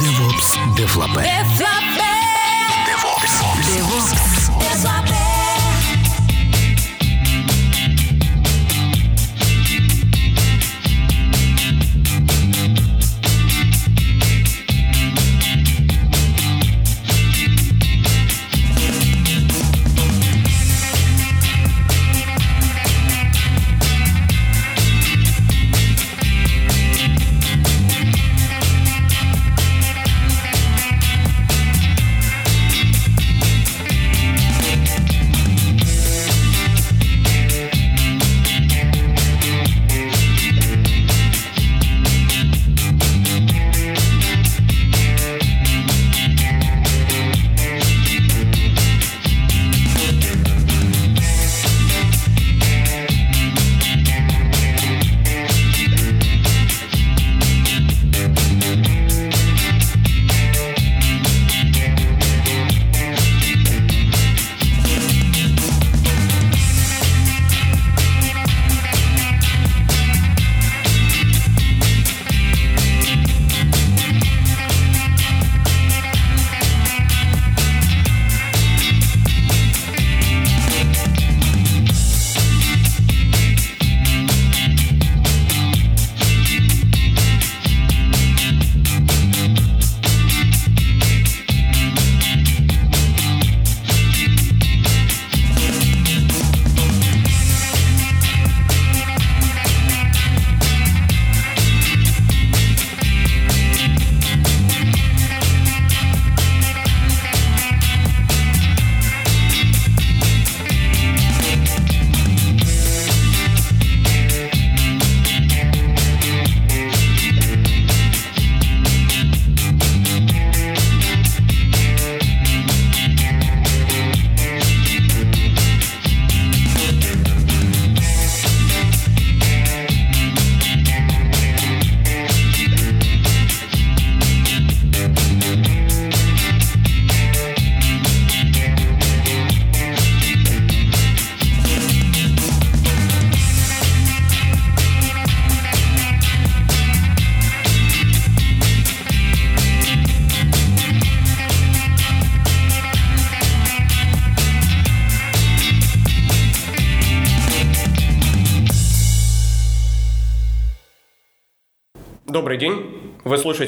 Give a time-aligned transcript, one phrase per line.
[0.00, 0.46] DevOps.
[0.76, 1.22] Девлапе.
[3.66, 4.50] DevOps.
[4.82, 5.19] Добрый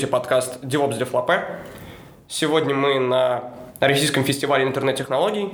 [0.02, 1.44] слушаете подкаст DevOps Deflape.
[2.26, 5.52] Сегодня мы на Российском фестивале интернет-технологий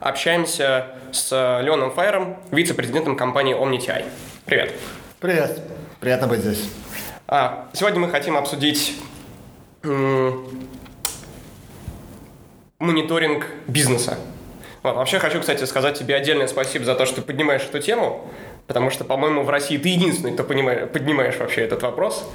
[0.00, 1.30] общаемся с
[1.62, 4.06] Леоном Файером, вице-президентом компании OmniTI.
[4.44, 4.72] Привет.
[5.20, 5.60] Привет.
[6.00, 6.68] Приятно быть здесь.
[7.28, 8.96] А, сегодня мы хотим обсудить
[12.80, 14.18] мониторинг бизнеса.
[14.82, 18.28] Вот, вообще хочу, кстати, сказать тебе отдельное спасибо за то, что ты поднимаешь эту тему,
[18.72, 22.26] потому что, по-моему, в России ты единственный, кто понимаешь, поднимаешь вообще этот вопрос.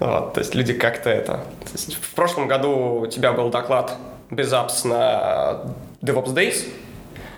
[0.00, 1.34] Вот, то есть люди как-то это...
[1.34, 3.94] то есть в прошлом году у тебя был доклад
[4.28, 5.72] без apps на
[6.02, 6.68] DevOps Days,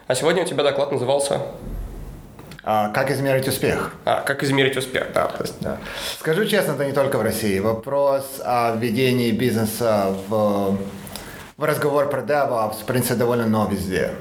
[0.07, 1.43] а сегодня у тебя доклад назывался
[2.65, 3.93] А, как измерить успех?
[4.07, 5.09] а, «Как измерить успех».
[5.13, 5.77] Да, то есть, Да.
[6.19, 7.59] Скажу честно, это не только в России.
[7.59, 10.79] Вопрос о введении бизнеса в,
[11.59, 14.13] в разговор про DevOps, в принципе, довольно новый везде.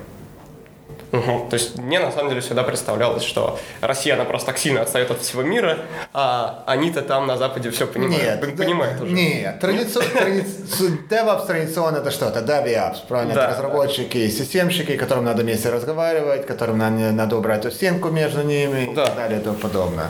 [1.11, 1.49] Мгм.
[1.49, 5.09] То есть мне на самом деле всегда представлялось, что Россия, она просто так сильно отстает
[5.11, 5.79] от всего мира,
[6.13, 8.23] а они-то там на Западе все понимают.
[8.23, 9.11] Нет, Да, понимают уже.
[9.13, 12.27] Нет, традици- традици- DevOps традиционно это что?
[12.27, 13.33] Это DevOps, правильно?
[13.33, 13.45] Да.
[13.45, 18.43] Это разработчики и системщики, которым надо вместе разговаривать, которым надо, надо убрать эту стенку между
[18.43, 19.03] ними Да.
[19.03, 20.07] и так далее и тому подобное.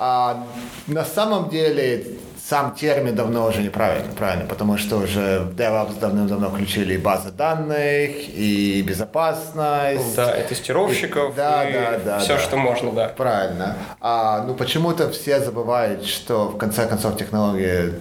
[0.00, 0.44] А
[0.86, 2.04] на самом деле
[2.48, 7.30] сам термин давно уже неправильно, правильно, потому что уже в DevOps давным-давно включили и базы
[7.30, 10.16] данных, и безопасность.
[10.16, 12.40] Да, и тестировщиков, Да, и да, да, все, да.
[12.40, 13.08] что можно, да.
[13.08, 13.76] Правильно.
[14.00, 17.92] А, ну почему-то все забывают, что в конце концов технологии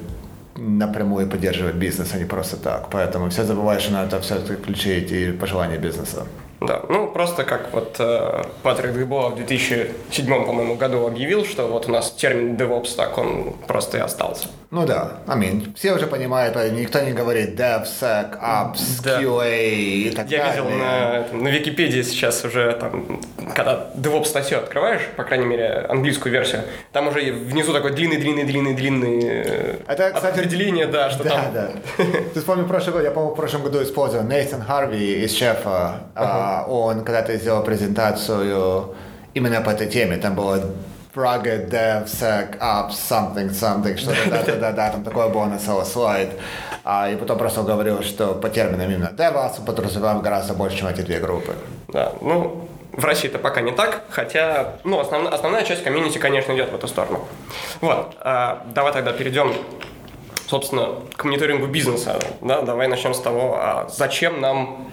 [0.55, 2.89] напрямую поддерживает бизнес, а не просто так.
[2.89, 6.25] Поэтому все забывают, что надо все включить и пожелания бизнеса.
[6.59, 11.87] Да, ну просто как вот э, Патрик Дебоа в 2007, по-моему, году объявил, что вот
[11.87, 14.47] у нас термин DevOps так, он просто и остался.
[14.71, 15.73] Ну да, аминь.
[15.77, 19.21] Все уже понимают, никто не говорит DevSecOps, Да.
[19.21, 20.63] QA и так Я далее.
[20.63, 23.21] видел на, на Википедии сейчас уже там,
[23.55, 29.75] когда DevOps статью открываешь, по крайней мере, английскую версию, там уже внизу такой длинный-длинный-длинный-длинный э,
[29.87, 31.53] Это, кстати, определение, да, что да, там...
[31.53, 31.69] да.
[32.33, 36.01] Ты вспомни прошлый год, я, по-моему, в прошлом году использовал Нейтан Харви из Шефа.
[36.15, 38.95] А, он когда-то сделал презентацию
[39.33, 40.17] именно по этой теме.
[40.17, 40.61] Там было
[41.17, 46.29] Praga DevSecOps something something, что-то да, да, да, да, там такое было на целый слайд.
[46.83, 51.01] А, и потом просто говорил, что по терминам именно DevOps подразумеваем гораздо больше, чем эти
[51.01, 51.55] две группы.
[51.87, 56.53] Да, ну, в России это пока не так, хотя, ну, основная, основная часть комьюнити, конечно,
[56.53, 57.27] идет в эту сторону.
[57.81, 59.53] Вот, а, давай тогда перейдем,
[60.45, 62.19] собственно, к мониторингу бизнеса.
[62.41, 64.87] Да, давай начнем с того, а зачем нам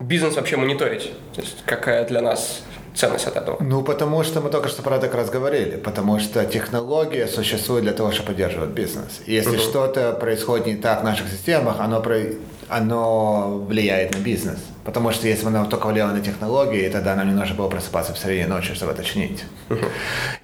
[0.00, 1.12] бизнес вообще мониторить?
[1.34, 2.62] То есть, какая для нас
[2.94, 3.56] ценность от этого?
[3.60, 7.84] Ну, потому что мы только что про это как раз говорили, потому что технология существует
[7.84, 9.22] для того, чтобы поддерживать бизнес.
[9.26, 12.20] И если что-то происходит не так в наших системах, оно, про...
[12.68, 14.58] оно влияет на бизнес.
[14.84, 18.12] Потому что если бы оно только влияло на технологии, тогда нам не нужно было просыпаться
[18.12, 19.44] в середине ночи, чтобы это чинить.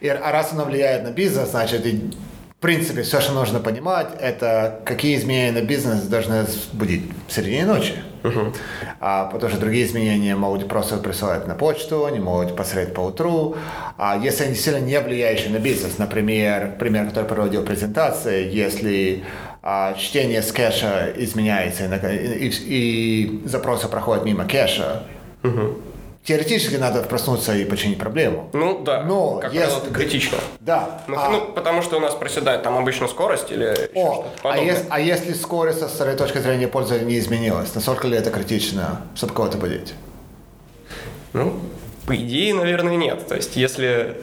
[0.00, 1.84] И, а раз оно влияет на бизнес, значит,
[2.60, 7.64] в принципе, все, что нужно понимать, это какие изменения на бизнес должны будить в середине
[7.64, 7.94] ночи.
[9.00, 13.56] А, потому что другие изменения могут просто присылать на почту, они могут посмотреть по утру.
[13.96, 19.24] А если они сильно не влияющие на бизнес, например, пример, который проводил презентации, если
[19.62, 25.04] а, чтение с кэша изменяется и, и- и запросы проходят мимо кэша,
[26.24, 28.50] теоретически надо проснуться и починить проблему.
[28.52, 30.38] Ну, да, Но как если- правило, это критично.
[30.60, 31.02] Да.
[31.08, 34.84] Ну, а- ну, потому что у нас проседает там обычно скорость или О, а, ес-
[34.90, 39.32] а если скорость со стороны точки зрения пользователя не изменилась, насколько ли это критично, чтобы
[39.34, 39.94] кого-то будить?
[41.32, 41.58] Ну,
[42.06, 43.26] по идее, наверное, нет.
[43.28, 44.16] То есть, если...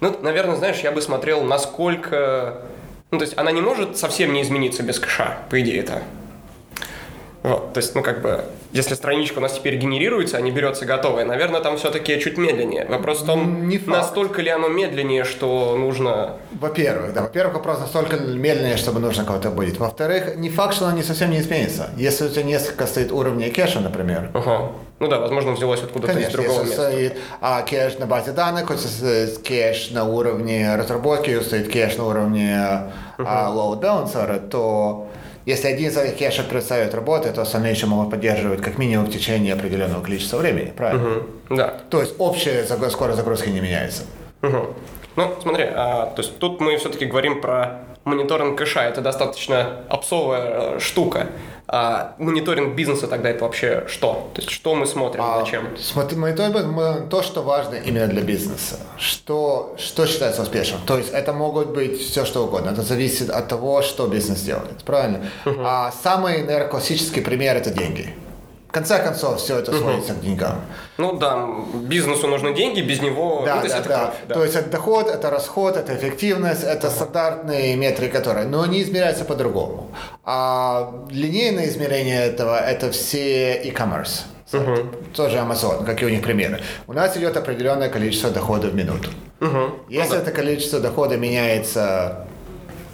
[0.00, 2.62] Ну, наверное, знаешь, я бы смотрел, насколько...
[3.10, 6.02] Ну, то есть, она не может совсем не измениться без кэша, по идее-то.
[7.44, 8.42] Вот, то есть, ну, как бы,
[8.72, 12.86] если страничка у нас теперь генерируется, а не берется готовая, наверное, там все-таки чуть медленнее.
[12.88, 13.88] Вопрос в том, Не факт.
[13.98, 16.38] настолько ли оно медленнее, что нужно...
[16.58, 19.78] Во-первых, да, во-первых, вопрос настолько медленнее, чтобы нужно кого-то будить.
[19.78, 21.90] Во-вторых, не факт, что оно не совсем не изменится.
[21.98, 24.72] Если у тебя несколько стоит уровней кэша, например, Ага.
[25.00, 26.82] Ну да, возможно, взялось откуда-то из другого если места.
[26.90, 28.70] стоит а, кэш на базе данных,
[29.44, 32.56] кэш на уровне разработки, стоит кэш на уровне
[33.18, 35.08] а, load balancer, то
[35.46, 39.10] если один из этих кэшей перестает работать, то остальные еще могут поддерживать как минимум в
[39.10, 41.02] течение определенного количества времени, правильно?
[41.02, 41.56] Мгм.
[41.56, 41.74] Да.
[41.90, 44.04] То есть общая скорость загрузки не меняется.
[44.42, 44.74] Мгм.
[45.16, 48.82] Ну, смотри, а, то есть тут мы все-таки говорим про мониторинг кэша.
[48.82, 51.28] Это достаточно опсовая э, штука.
[51.66, 54.30] А мониторинг бизнеса тогда это вообще что?
[54.34, 55.68] То есть что мы смотрим, А, зачем?
[55.78, 58.78] Смотри, мониторинг то, что важно именно для бизнеса.
[58.98, 60.80] Что, что считается успешным?
[60.86, 62.70] То есть это могут быть все, что угодно.
[62.70, 64.84] Это зависит от того, что бизнес делает.
[64.84, 65.30] Правильно?
[65.46, 68.14] А самый, наверное, классический пример– это деньги.
[68.74, 70.62] В конце концов, все это сводится к деньгам.
[70.98, 73.44] Ну да, бизнесу нужны деньги, без него...
[73.46, 74.14] Да, ну, то есть да, это да.
[74.26, 74.34] да.
[74.34, 79.24] То есть это доход, это расход, это эффективность, это стандартные метрики, которые, но они измеряются
[79.24, 79.92] по-другому.
[80.24, 84.22] А линейное измерение этого– это все e-commerce.
[84.50, 84.86] сайты.
[85.14, 86.60] Тоже Amazon, какие у них примеры.
[86.88, 89.10] У нас идет определенное количество дохода в минуту.
[89.88, 92.26] Если это количество дохода меняется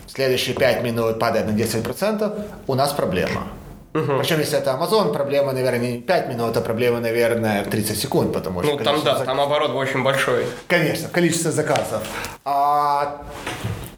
[0.06, 3.46] в следующие 5 минут падает на 10%, у нас проблема.
[3.92, 8.32] Причем, если это Amazon, проблема, наверное, не 5 минут, а проблема, наверное, в 30 секунд,
[8.32, 10.46] потому что Ну там да, зак- там оборот очень большой.
[10.68, 12.02] Конечно, количество заказов.
[12.44, 13.22] А,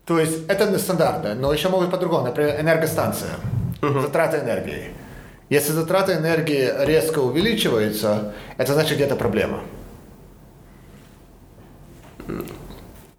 [0.06, 2.24] то есть это нестандартно, но еще могут по-другому.
[2.26, 3.30] Например, энергостанция,
[3.82, 4.92] затраты энергии.
[5.50, 9.60] Если затраты энергии резко увеличиваются, это значит где-то проблема.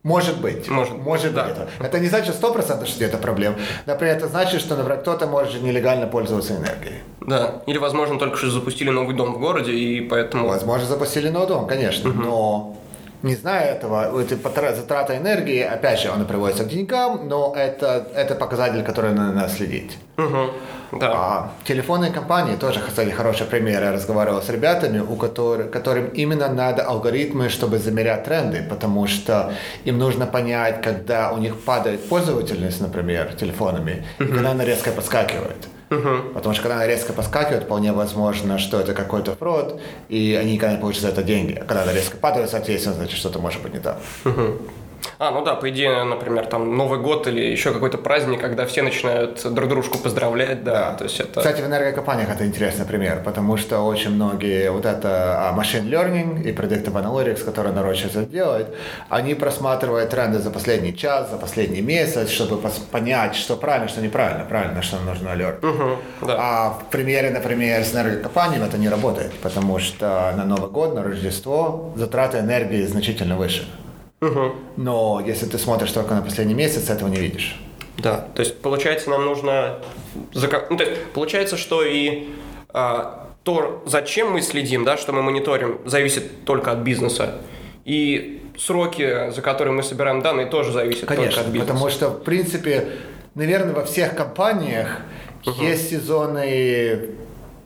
[0.03, 0.67] Может быть.
[0.67, 1.45] Может, может да.
[1.45, 1.53] быть.
[1.53, 1.69] Это.
[1.79, 3.55] это не значит 100% что где-то проблема.
[3.85, 7.01] Например, это значит, что, например, кто-то может нелегально пользоваться энергией.
[7.21, 7.61] Да.
[7.67, 10.49] Или, возможно, только что запустили новый дом в городе, и поэтому...
[10.49, 12.75] Возможно, запустили новый дом, конечно, но
[13.23, 14.35] не зная этого, эти
[14.75, 19.97] затраты энергии, опять же, он приводится к деньгам, но это, это показатель, который надо следить.
[20.17, 20.51] Мгм.
[20.99, 21.11] Да.
[21.11, 23.81] А телефонные компании тоже, кстати, хороший пример.
[23.81, 29.53] Я разговаривал с ребятами, у которых, которым именно надо алгоритмы, чтобы замерять тренды, потому что
[29.85, 35.67] им нужно понять, когда у них падает пользовательность, например, телефонами, и когда она резко подскакивает.
[36.33, 40.75] Потому что когда она резко подскакивает, вполне возможно, что это какой-то фрод, и они никогда
[40.75, 41.53] не получат за это деньги.
[41.53, 43.99] А когда она резко падает, соответственно, значит, что-то может быть не так.
[45.19, 48.81] А, ну да, по идее, например, там Новый год или еще какой-то праздник, когда все
[48.81, 51.39] начинают друг дружку поздравлять, да, то есть это...
[51.39, 56.43] Кстати, в энергокомпаниях это интересный пример, потому что очень многие вот это а, machine learning
[56.43, 58.75] и predictive analytics, которые народ сейчас делает,
[59.09, 64.45] они просматривают тренды за последний час, за последний месяц, чтобы понять, что правильно, что неправильно,
[64.45, 65.63] правильно, что нужно алерт.
[65.63, 66.35] Мгм, да.
[66.39, 71.03] А в примере, например, с энергокомпаниями это не работает, потому что на Новый год, на
[71.03, 73.65] Рождество затраты энергии значительно выше.
[74.23, 74.55] Мгм.
[74.77, 77.59] Но если ты смотришь только на последний месяц, этого не видишь.
[77.97, 79.79] Да, то есть получается нам нужно...
[80.33, 82.29] Ну, то есть получается, что и
[82.69, 87.41] а, то, зачем мы следим, да, что мы мониторим, зависит только от бизнеса.
[87.85, 91.67] И сроки, за которые мы собираем данные, тоже зависят только Конечно, от бизнеса.
[91.67, 92.87] потому что, в принципе,
[93.35, 95.01] наверное, во всех компаниях
[95.43, 97.09] есть сезонные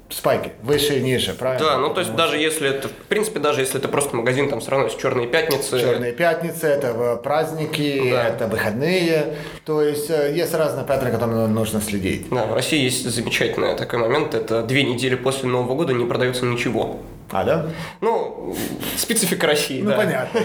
[0.09, 1.65] спайки, выше и ниже, правильно?
[1.65, 4.59] Да, ну то есть даже если это, в принципе, даже если это просто магазин, там
[4.59, 5.79] все равно есть черные пятницы.
[5.79, 8.27] Черные пятницы, это э, праздники, Да.
[8.29, 9.35] это выходные.
[9.65, 12.29] То есть э, есть разные паттерны, которым нужно следить.
[12.29, 16.45] Да, в России есть замечательный такой момент, это две недели после Нового года не продается
[16.45, 16.99] ничего.
[17.29, 17.67] А, да?
[18.01, 18.55] Ну,
[18.97, 19.97] специфика России, Ну, да.
[19.97, 20.39] понятно.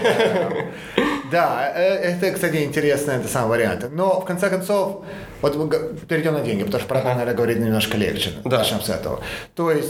[1.31, 3.87] Да, э, это, кстати, интересный это самый вариант.
[3.91, 5.03] Но, в конце концов,
[5.41, 5.67] вот мы
[6.07, 8.33] перейдем на деньги, потому что про это, наверное, говорить немножко легче.
[8.45, 8.59] Да.
[8.59, 9.19] Начнем с этого.
[9.55, 9.89] То есть,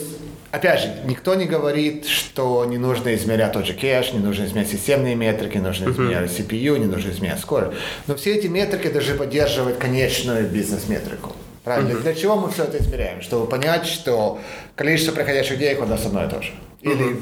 [0.52, 4.70] опять же, никто не говорит, что не нужно измерять тот же кэш, не нужно измерять
[4.70, 7.78] системные метрики, не нужно измерять CPU, не нужно измерять скорость.
[8.08, 11.34] Но все эти метрики должны поддерживать конечную бизнес-метрику.
[11.66, 12.00] Правильно?
[12.00, 13.22] Для чего мы все это измеряем?
[13.22, 14.40] Чтобы понять, что
[14.76, 16.52] количество приходящих денег у нас одно и то же.
[16.84, 17.16] Или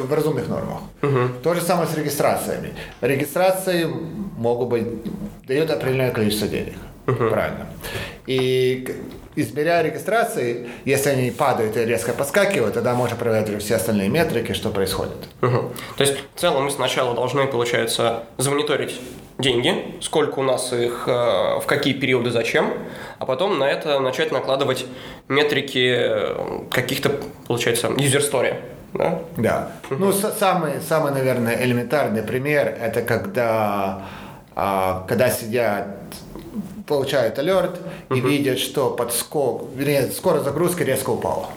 [0.00, 0.80] в разумных нормах.
[1.42, 2.74] То же самое с регистрациями.
[3.00, 3.86] Регистрации
[4.36, 4.86] могут быть,
[5.46, 6.74] дают определенное количество денег.
[7.04, 7.66] Правильно.
[8.26, 8.88] И
[9.36, 14.70] измеряя регистрации, если они падают и резко подскакивают, тогда можно проверять все остальные метрики, что
[14.70, 15.28] происходит.
[15.40, 18.98] То есть, в целом, мы сначала должны, получается, замониторить
[19.38, 21.10] деньги, сколько у нас их, э,
[21.60, 22.72] в какие периоды, зачем,
[23.18, 24.86] а потом на это начать накладывать
[25.28, 26.36] метрики э,
[26.70, 27.10] каких-то,
[27.46, 28.54] получается, user story.
[28.92, 29.18] Да?
[29.36, 29.72] Да.
[29.90, 34.02] Ну, с- самый, самый, наверное, элементарный пример это когда,
[34.54, 35.88] а, когда сидят,
[36.86, 37.80] получают алерт
[38.14, 41.48] и видят, что подскок, вернее, скорость загрузки резко упала.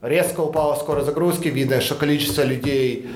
[0.00, 3.08] Резко упала скорость загрузки, видно, что количество людей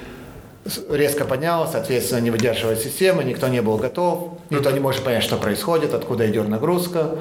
[0.91, 5.37] резко поднялось, соответственно, не выдерживает система, никто не был готов, никто не может понять, что
[5.37, 7.17] происходит, откуда идет нагрузка.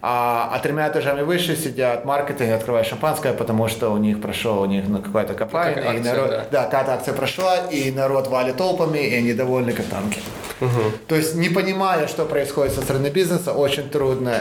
[0.00, 4.66] А, а тремя этажами выше сидят маркетинг, открывают шампанское, потому что у них прошел у
[4.66, 6.46] них ну, какая-то копание, Какая и акция, народ, да.
[6.50, 10.20] да, какая-то акция прошла, и народ валит толпами, и они довольны как танки.
[11.06, 14.34] То есть, не понимая, что происходит со стороны бизнеса, очень трудно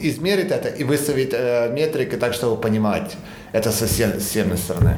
[0.00, 3.16] измерить это и выставить э, метрики так, чтобы понимать
[3.52, 4.96] это со всем- с системной стороны.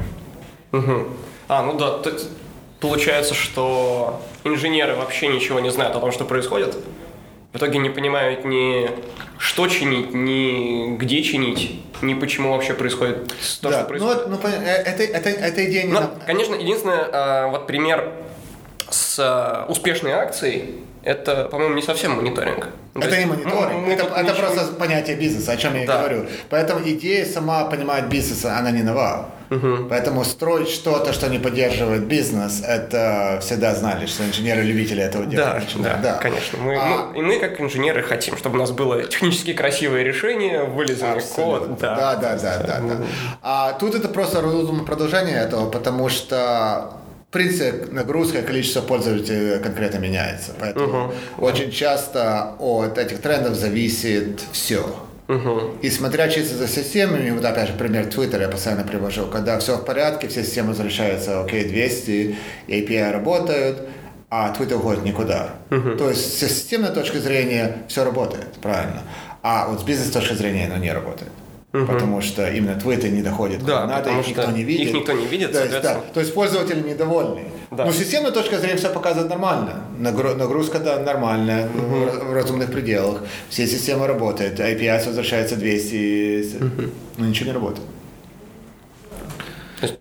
[0.71, 1.07] Мгм.
[1.47, 1.99] А, ну да,
[2.81, 6.75] получается, что инженеры вообще ничего не знают о том, что происходит.
[7.53, 8.89] В итоге не понимают ни
[9.37, 13.27] что чинить, ни где чинить, ни почему вообще происходит
[13.61, 14.27] то, да, что ну, происходит.
[14.27, 15.93] ну, пон- э, это, это, это идея не...
[15.93, 18.09] Ну, на- конечно, единственное, а, вот пример
[18.91, 22.67] с а, успешной акцией, это, по-моему, не совсем мониторинг.
[22.93, 25.73] То Это не есть, мониторинг, ну, мы это, это ничего- просто понятие бизнеса, о чем
[25.75, 25.97] я и Да.
[25.99, 26.25] говорю.
[26.49, 29.29] Поэтому идея сама понимать бизнеса, она не нова.
[29.89, 35.29] Поэтому строить что-то, что не поддерживает бизнес, это всегда знали, что инженеры-любители этого Да,
[35.59, 36.01] делают.
[36.01, 36.57] да, конечно.
[36.59, 40.61] Мы, А- мы- и мы, как инженеры, хотим, чтобы у нас было технически красивое решение,
[40.61, 41.67] Абсолютно.
[41.67, 41.79] код.
[41.79, 42.95] Да, да, да, да, да.
[43.41, 44.41] А тут это просто
[44.85, 46.93] продолжение этого, потому что
[47.31, 50.51] принципе, нагрузка и количество пользователей конкретно меняется.
[50.59, 54.85] Поэтому очень часто от этих трендов зависит все.
[55.81, 59.77] И смотря чисто за системами, вот опять же пример Twitter я постоянно привожу, когда все
[59.77, 62.35] в порядке, все системы возвращаются, окей, 200,
[62.67, 63.81] и API работают,
[64.29, 65.51] а Twitter уходит никуда.
[65.69, 69.03] То есть с системной точки зрения все работает, правильно.
[69.41, 71.31] А вот с бизнес точки зрения оно не работает.
[71.71, 74.87] Потому что именно Twitter не доходит Да, надо, их никто не видит.
[74.89, 77.45] их никто не видит, то есть, да, то есть пользователи недовольны.
[77.71, 77.85] Да.
[77.85, 79.81] Но с системной точки зрения все показывает нормально.
[79.97, 83.23] Нагру- Нагрузка да, нормальная, ну, в- разумных пределах.
[83.49, 86.55] Все системы работают, API возвращается 200,
[87.17, 87.87] но ничего не работает.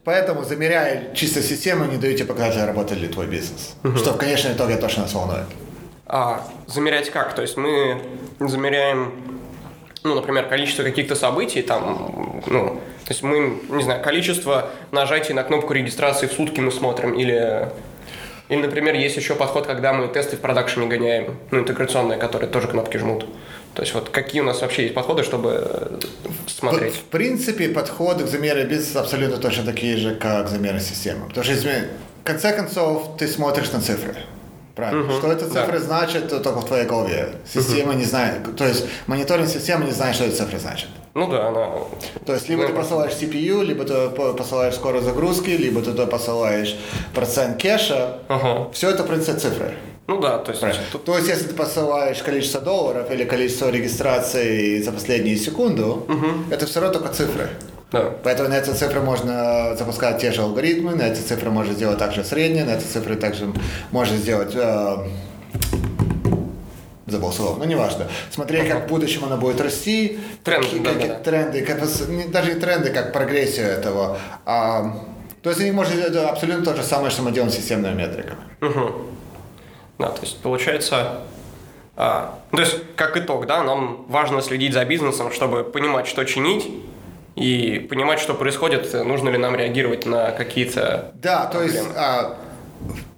[0.05, 3.77] Поэтому, замеряя чисто систему, не даете показать, работает ли твой бизнес.
[3.97, 5.47] Что в конечном итоге точно нас волнует.
[6.07, 7.35] А замерять как?
[7.35, 8.03] То есть мы
[8.41, 9.40] замеряем,
[10.03, 15.43] ну, например, количество каких-то событий, там, ну, то есть мы, не знаю, количество нажатий на
[15.43, 17.69] кнопку регистрации в сутки мы смотрим, или,
[18.49, 22.69] или, например, есть еще подход, когда мы тесты в продакшене гоняем, ну, интеграционные, которые тоже
[22.69, 23.27] кнопки жмут.
[23.75, 25.99] То есть вот какие у нас вообще есть подходы, чтобы э,
[26.49, 26.95] смотреть?
[26.95, 31.29] В принципе, подходы к замеру бизнеса абсолютно точно такие же, как замеры системы.
[31.29, 34.17] Потому что, в конце концов, ты смотришь на цифры.
[34.75, 35.13] Правильно.
[35.13, 35.85] Что эти цифры да.
[35.85, 37.35] значат, то только в твоей голове.
[37.53, 38.57] Система не знает.
[38.57, 40.89] То есть мониторинг системы не знает, что эти цифры значат.
[41.15, 41.69] Ну да, она...
[42.25, 46.77] То есть либо ты посылаешь CPU, либо ты по- посылаешь скорость загрузки, либо ты посылаешь
[47.15, 48.19] процент кэша.
[48.29, 48.71] Ага.
[48.73, 49.75] Все это, в принципе, цифры.
[50.07, 50.61] Ну да, то есть...
[50.61, 50.83] Правильно.
[50.93, 56.07] тут- То есть, если ты посылаешь количество долларов или количество регистраций за последнюю секунду,
[56.51, 57.49] это все равно только цифры.
[57.93, 58.13] Да.
[58.23, 62.25] Поэтому на эти цифры можно запускать те же алгоритмы, на эти цифры можно сделать также
[62.25, 63.53] средние, на эти цифры также
[63.91, 64.53] можно сделать...
[64.55, 65.09] э,
[67.07, 68.07] забыл слово, но неважно.
[68.31, 70.21] Смотреть, как в будущем оно будет расти.
[70.45, 71.81] Тренды, какие- да, какие да, тренды, как
[72.31, 74.19] даже не тренды, как прогрессию этого.
[74.47, 74.97] А,
[75.43, 78.39] то есть они можно сделать абсолютно то же самое, что мы делаем с системными метриками.
[78.61, 78.93] Мгм.
[79.99, 81.23] Да, то есть получается...
[81.97, 86.25] а, ну, то есть, как итог, да, нам важно следить за бизнесом, чтобы понимать, что
[86.25, 86.71] чинить,
[87.41, 91.13] и понимать, что происходит, нужно ли нам реагировать на какие-то...
[91.15, 92.37] Да, то есть а,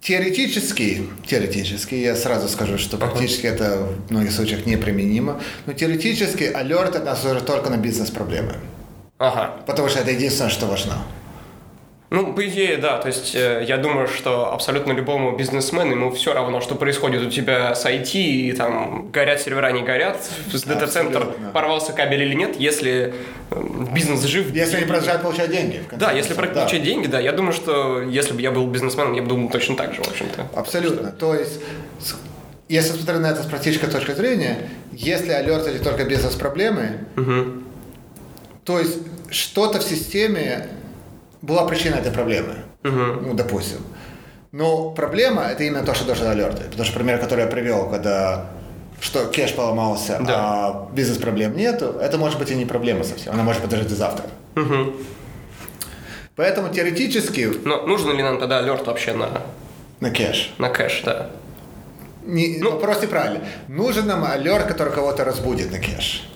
[0.01, 6.95] теоретически, теоретически, я сразу скажу, что практически это в многих случаях неприменимо, но теоретически алерт
[6.95, 8.55] это служит только на бизнес-проблемы,
[9.19, 9.57] Ага.
[9.67, 10.99] потому что это единственное, что важно.
[12.13, 12.99] Ну, по идее, да.
[12.99, 17.31] То есть э, я думаю, что абсолютно любому бизнесмену ему все равно, что происходит у
[17.31, 20.19] тебя с IT, и там горят сервера, не горят,
[20.53, 23.15] с дата-центр порвался кабель или нет, если
[23.51, 23.63] э,
[23.95, 24.55] бизнес жив.
[24.55, 25.79] Если они продолжают получать деньги.
[25.79, 27.19] в конце Да, если концов, получать деньги, да.
[27.19, 30.09] Я думаю, что если бы я был бизнесменом, я бы думал точно так же, в
[30.09, 30.49] общем-то.
[30.55, 31.13] Абсолютно.
[31.13, 31.61] То есть,
[32.69, 34.59] если смотреть на это с практической точки зрения,
[34.93, 37.07] если алерт это только бизнес-проблемы,
[38.65, 38.99] то есть
[39.31, 40.69] что-то в системе
[41.43, 42.55] была причина этой проблемы.
[42.83, 43.79] Ну, допустим.
[44.53, 46.65] Но проблема это именно то, что должен алерты.
[46.65, 48.47] Потому что пример, который я привел, когда
[49.01, 50.35] что кэш поломался, Да.
[50.37, 53.33] а бизнес-проблем нету, это может быть и не проблема совсем.
[53.33, 54.27] Она может подождать до завтра.
[56.37, 59.43] Поэтому теоретически Но нужно ли нам тогда алерт вообще на,
[60.01, 60.55] на кэш.
[60.59, 61.31] на кэш, да?
[62.25, 63.41] Не, Ну- вопрос неправильный.
[63.69, 66.29] Нужен нам алерт, который кого-то разбудит на кэш.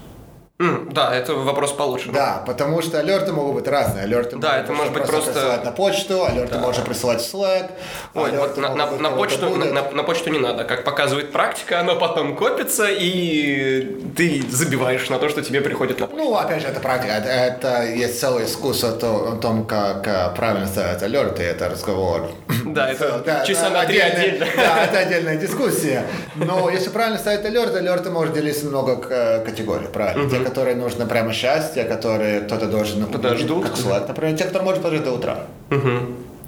[0.59, 2.11] М, да, это вопрос получше.
[2.13, 4.05] Да, потому что алерты могут быть разные.
[4.05, 7.73] Алерты Да, это может быть просто- присылать на почту, алерты можно присылать в Slack.
[8.15, 10.65] Ой, вот на, на- на почту, на, на- на почту не надо.
[10.65, 16.07] Как показывает практика, оно потом копится, и ты забиваешь на то, что тебе приходит на
[16.07, 16.25] почту.
[16.25, 17.13] Ну, опять же, это практика.
[17.13, 21.43] Это, это есть целое искусство то- о том, как э, правильно ставить алерты.
[21.43, 22.31] Это разговор.
[22.65, 24.47] Да, это Да, часа на три отдельно.
[24.57, 26.05] Да, это отдельная дискуссия.
[26.35, 30.46] Но если правильно ставить алерты, алерты может делиться на много э, категорий, правильно?
[30.47, 33.65] Которые нужно прямо сейчас, те, которые кто-то должен увидеть, Подождут.
[33.65, 35.39] как Slack, например, те, которые может подождать до утра.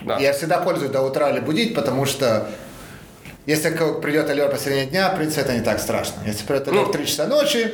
[0.05, 0.19] Да.
[0.19, 2.47] Я всегда пользуюсь до утра или будить, потому что
[3.47, 6.15] если придет алерт посередине дня, в принципе, это не так страшно.
[6.25, 6.89] Если придет алерт Ну.
[6.91, 7.73] в 3 часа ночи,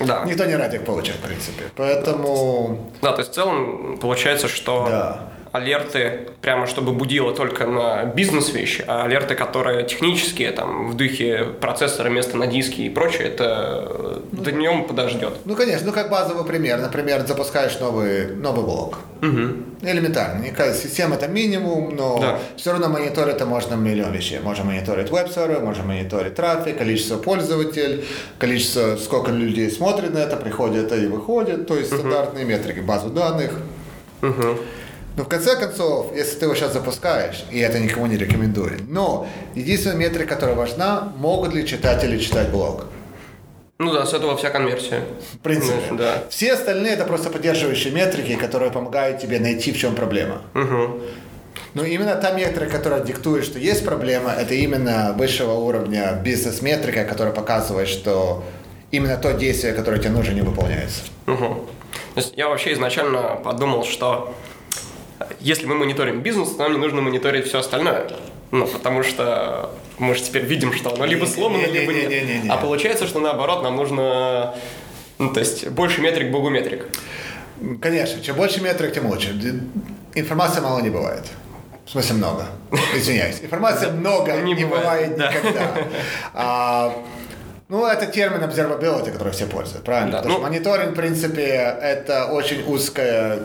[0.00, 0.24] Да.
[0.24, 1.64] никто не рад их получать, в принципе.
[1.76, 5.20] Поэтому, Да, то есть в целом получается, что да.
[5.52, 12.08] Алерты прямо чтобы будило только на бизнес-вещи, а алерты, которые технические, там, в духе процессора,
[12.08, 15.34] места на диске и прочее, это днем подождет.
[15.44, 16.78] Ну, конечно, ну как базовый пример.
[16.78, 18.98] Например, запускаешь новый, новый блок.
[19.82, 20.44] Элементарно.
[20.44, 22.38] Никакая система это минимум, но Да.
[22.56, 24.38] все равно мониторить это можно миллион вещей.
[24.40, 28.04] Можно мониторить веб-сервер, можно мониторить трафик, количество пользователей,
[28.38, 33.50] количество, сколько людей смотрит на это, приходит и выходит, то есть стандартные метрики, базу данных.
[35.18, 39.26] Но в конце концов, если ты его сейчас запускаешь, и это никому не рекомендую, но
[39.56, 42.84] единственная метрика, которая важна, могут ли читатели читать блог.
[43.80, 45.02] Ну да, с этого вся конверсия.
[45.32, 45.80] В принципе.
[45.88, 46.22] Знаешь, Да.
[46.30, 50.42] Все остальные это просто поддерживающие метрики, которые помогают тебе найти, в чем проблема.
[51.74, 57.34] Но именно та метрика, которая диктует, что есть проблема, это именно высшего уровня бизнес-метрика, которая
[57.34, 58.44] показывает, что
[58.92, 61.02] именно то действие, которое тебе нужно, не выполняется.
[61.26, 61.66] Мгм.
[62.14, 64.32] То есть я вообще изначально подумал, что
[65.40, 68.10] если мы мониторим бизнес, нам не нужно мониторить все остальное.
[68.50, 72.44] Ну, потому что мы же теперь видим, что оно либо сломано, либо нет.
[72.48, 74.54] А получается, что наоборот, нам нужно
[75.18, 76.86] ну, то есть больше метрик, богу метрик.
[77.80, 79.34] Конечно, чем больше метрик, тем лучше.
[80.14, 81.24] Информации мало не бывает.
[81.84, 82.46] В смысле много.
[82.94, 83.40] Извиняюсь.
[83.42, 85.32] Информации много Не не, бывает, бывает, да.
[85.32, 85.74] никогда.
[86.34, 86.94] А,
[87.68, 90.12] ну, это термин observability, который все пользуют, правильно?
[90.12, 93.40] Да, Потому ну- что мониторинг, в принципе, это очень узкая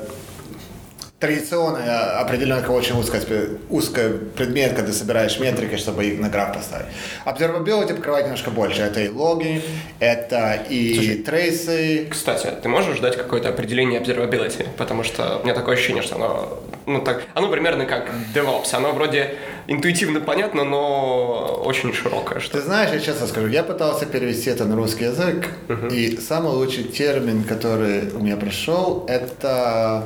[1.23, 3.21] традиционная, определенно как очень узкая,
[3.69, 6.87] узкая предмет, когда собираешь метрики, чтобы их на граф поставить.
[7.25, 8.81] Observability покрывает немножко больше.
[8.81, 9.61] Это и логи,
[9.99, 14.67] это и трейсы, Кстати, ты можешь дать какое-то определение observability?
[14.77, 18.73] Потому что у меня такое ощущение, что оно, ну, так, оно примерно как DevOps.
[18.73, 19.35] Оно вроде
[19.67, 22.41] интуитивно понятно, но очень широкое.
[22.41, 22.57] Что...
[22.57, 25.47] Ты знаешь, я честно скажу, я пытался перевести это на русский язык,
[25.89, 30.03] и самый лучший термин, который у меня пришел, это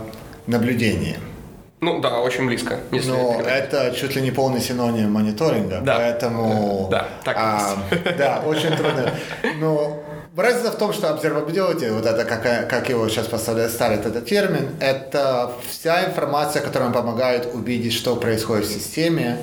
[0.47, 1.17] наблюдение.
[1.79, 2.79] Ну да, очень близко.
[2.91, 5.97] Если Но это чуть ли не полный синоним мониторинга, Да.
[5.97, 6.87] поэтому...
[6.89, 7.77] Да, так а,
[8.17, 9.11] Да, очень трудно.
[9.59, 10.01] Но
[10.35, 14.69] разница в том, что observability, вот это, как, как его сейчас поставляют, ставят этот термин,
[14.79, 19.37] это вся информация, которая помогает увидеть, что происходит в системе,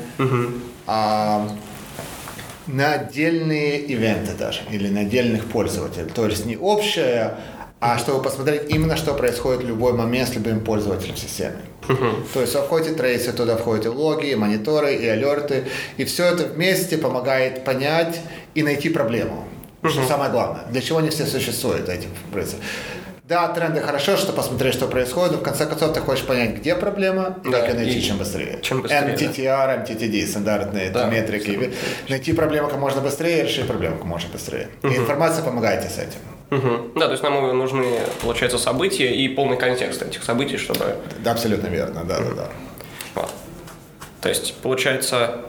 [0.89, 1.49] а,
[2.67, 6.11] на отдельные ивенты даже, или на отдельных пользователей.
[6.13, 7.35] То есть не общее,
[7.81, 11.57] а чтобы посмотреть именно, что происходит в любой момент с любым пользователем в системе.
[12.33, 15.65] То есть входит трейсы, туда входят и логи, и мониторы, и алерты,
[15.99, 18.21] и все это вместе помогает понять
[18.55, 19.47] и найти проблему.
[19.87, 20.65] Что самое главное.
[20.71, 22.57] Для чего они все существуют, эти процессы.
[23.27, 26.75] Да, тренды хорошо, что посмотреть, что происходит, но в конце концов ты хочешь понять, где
[26.75, 28.59] проблема, Да, как ее найти и чем быстрее.
[28.61, 29.13] чем быстрее, да.
[29.15, 31.73] MTTR, MTTD, стандартные Да, метрики.
[32.11, 34.69] Найти проблему как можно быстрее, решить проблему как можно быстрее.
[34.83, 36.19] И информация помогает тебе с этим.
[36.55, 36.93] Мгм.
[36.95, 40.97] Да, то есть нам нужны, получается, события и полный контекст этих событий, чтобы...
[41.19, 42.49] Да, абсолютно верно, да, да, да.
[43.17, 43.31] Вот.
[44.21, 45.41] То есть, получается...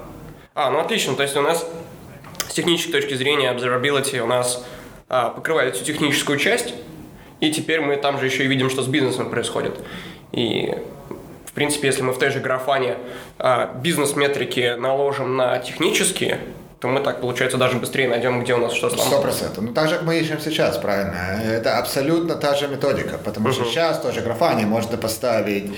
[0.55, 1.67] А, ну отлично, то есть у нас
[2.47, 4.65] с технической точки зрения observability у нас
[5.07, 6.73] а, покрывает всю техническую часть,
[7.39, 9.77] и теперь мы там же еще и видим, что с бизнесом происходит.
[10.31, 10.73] И,
[11.45, 12.97] в принципе, если мы в той же графане
[13.37, 16.39] а, бизнес-метрики наложим на технические,
[16.79, 19.21] то мы так, получается, даже быстрее найдем, где у нас что Сто сломано.
[19.21, 19.63] процентов.
[19.63, 21.15] Ну, так же, как мы ищем сейчас, правильно?
[21.43, 25.71] Это абсолютно та же методика, потому что сейчас тоже графане можно поставить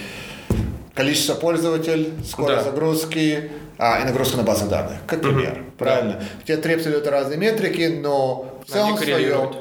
[0.95, 2.71] количество пользователей, скорость Да.
[2.71, 6.23] загрузки а, и нагрузку на базу данных, как пример, правильно?
[6.45, 9.53] Те три абсолютно разные метрики, но в целом своем...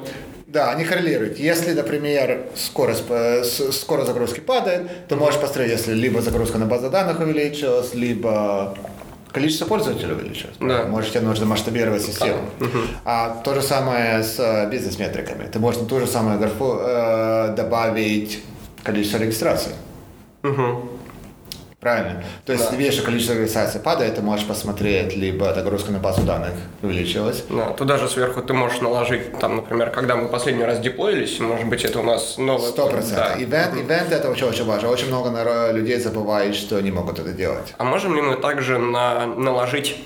[0.46, 1.38] Да, они коррелируют.
[1.38, 3.02] Если, например, скорость,
[3.74, 8.74] скорость загрузки падает, ты можешь построить, если либо загрузка на базу данных увеличилась, либо
[9.36, 10.56] количество пользователей увеличилось.
[10.60, 10.84] Да.
[10.84, 12.38] Может, тебе нужно масштабировать систему.
[13.04, 15.46] А то же самое с э, бизнес-метриками.
[15.52, 18.42] Ты можешь на ту же самую графу э, добавить
[18.82, 19.72] количество регистраций.
[21.86, 22.24] Правильно.
[22.44, 22.76] То есть, Да.
[22.76, 26.50] видишь, количество регистраций падает, ты можешь посмотреть, либо нагрузка на базу данных
[26.82, 27.44] увеличилась.
[27.48, 31.66] Да, туда же сверху ты можешь наложить, там, например, когда мы последний раз деплоились, может
[31.68, 32.70] быть, это у нас новое...
[32.70, 33.40] Сто процентов.
[33.40, 34.88] Ивент, ивент это очень, очень важно.
[34.90, 37.72] Очень много людей забывает, что они могут это делать.
[37.78, 39.96] А можем ли мы также на, наложить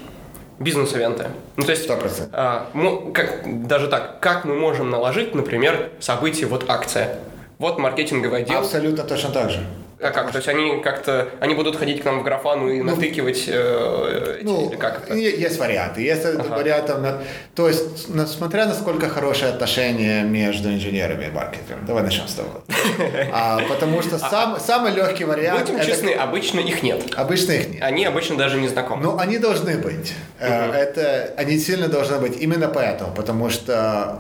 [0.58, 1.28] бизнес-ивенты?
[1.56, 2.28] Ну, то есть, Сто процентов.
[2.34, 7.16] а, мо- как, даже так, как мы можем наложить, например, событие, вот акция,
[7.60, 9.60] вот маркетинговый отдел, Абсолютно точно так же.
[10.02, 10.32] а как?
[10.32, 14.44] То есть они как-то, они будут ходить к нам в графану и натыкивать э, эти,
[14.44, 15.14] Ну, или как это?
[15.14, 16.00] есть варианты.
[16.00, 17.18] Есть вариантов, на-
[17.54, 21.84] то есть, смотря насколько хорошие отношения между инженерами и маркетингом.
[21.86, 22.48] Давай начнем с того.
[23.32, 25.60] А, потому что сам- самый легкий вариант...
[25.60, 27.02] Будем это- честны, обычно их нет.
[27.14, 27.82] Обычно их нет.
[27.82, 29.02] Они обычно даже не знакомы.
[29.02, 30.14] Но они должны быть.
[30.38, 34.18] Э, Это, они сильно должны быть именно поэтому, потому что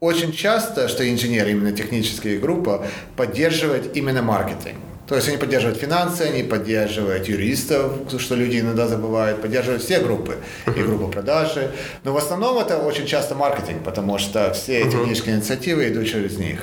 [0.00, 2.86] очень часто, что инженеры, именно техническая группа,
[3.16, 4.76] поддерживает именно маркетинг.
[5.06, 10.36] То есть они поддерживают финансы, они поддерживают юристов, что люди иногда забывают, поддерживают все группы,
[10.66, 11.72] и группу продажи.
[12.04, 16.60] Но в основном это очень часто маркетинг, потому что все технические инициативы идут через них.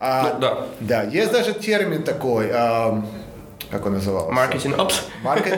[0.00, 0.66] А, Ну, да.
[0.80, 3.04] Да, есть даже термин такой, а,
[3.70, 4.32] как он назывался?
[4.32, 5.02] Маркетинг опс.
[5.22, 5.56] Маркет...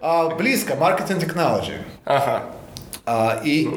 [0.00, 1.76] а, близко, маркетинг technology.
[2.06, 2.44] Ага.
[3.04, 3.68] А, и,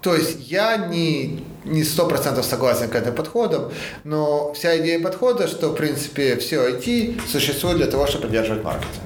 [0.00, 3.70] то есть я не не сто процентов согласен к этим подходам,
[4.04, 9.02] но вся идея подхода, что в принципе все IT существует для того, чтобы поддерживать маркетинг.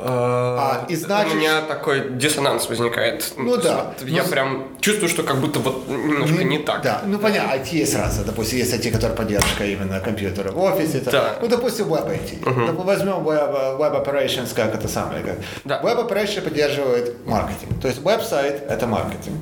[0.00, 3.32] А, и значит- У меня такой диссонанс возникает.
[3.36, 3.94] Ну да.
[4.04, 6.82] я Ну, прям чувствую, что как будто вот немножко не так.
[6.82, 8.24] Да, ну понятно, IT есть разные.
[8.24, 10.98] Допустим, есть IT, который поддержка именно компьютера в офисе.
[10.98, 11.34] это- Да.
[11.42, 12.44] Ну, допустим, Web IT.
[12.44, 15.24] Доп- Возьмем Web, web Operations, как это самое.
[15.24, 15.34] Как.
[15.64, 15.80] Да.
[15.82, 17.80] Web Operations поддерживает маркетинг.
[17.82, 19.36] То есть веб-сайт– это маркетинг.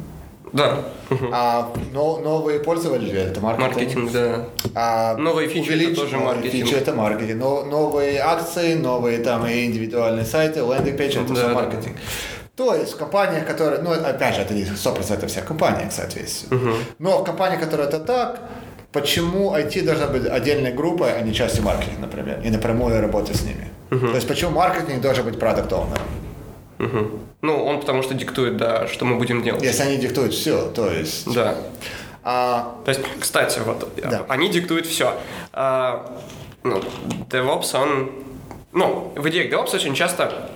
[0.56, 0.78] Да.
[1.32, 3.74] А но, новые пользователи– это маркетинг.
[3.76, 4.44] Маркетинг, да.
[4.74, 6.52] А Новые фичи это тоже маркетинг.
[6.52, 7.40] Фичи это маркетинг.
[7.40, 11.54] Но, новые акции, новые там и индивидуальные сайты, лендинг пейдж это Да, все да.
[11.54, 11.96] маркетинг.
[12.56, 16.46] То есть в компаниях, которые, ну опять же, это не 100% всех компаний, кстати, есть.
[16.98, 18.40] Но в компаниях, которые это так,
[18.92, 23.42] почему IT должна быть отдельной группой, а не частью маркетинга, например, и напрямую работать с
[23.42, 23.68] ними?
[23.90, 25.70] То есть почему маркетинг должен быть продукт
[26.78, 27.20] Мгм.
[27.42, 29.62] Ну, он потому что диктует, да, что мы будем делать.
[29.62, 31.32] Если они диктуют все, то есть...
[31.32, 31.56] Да.
[32.22, 34.24] А, То есть, кстати, вот Да.
[34.28, 35.14] они диктуют все.
[35.54, 36.82] ну,
[37.30, 38.10] DevOps, он...
[38.72, 40.50] Ну, в идее DevOps очень часто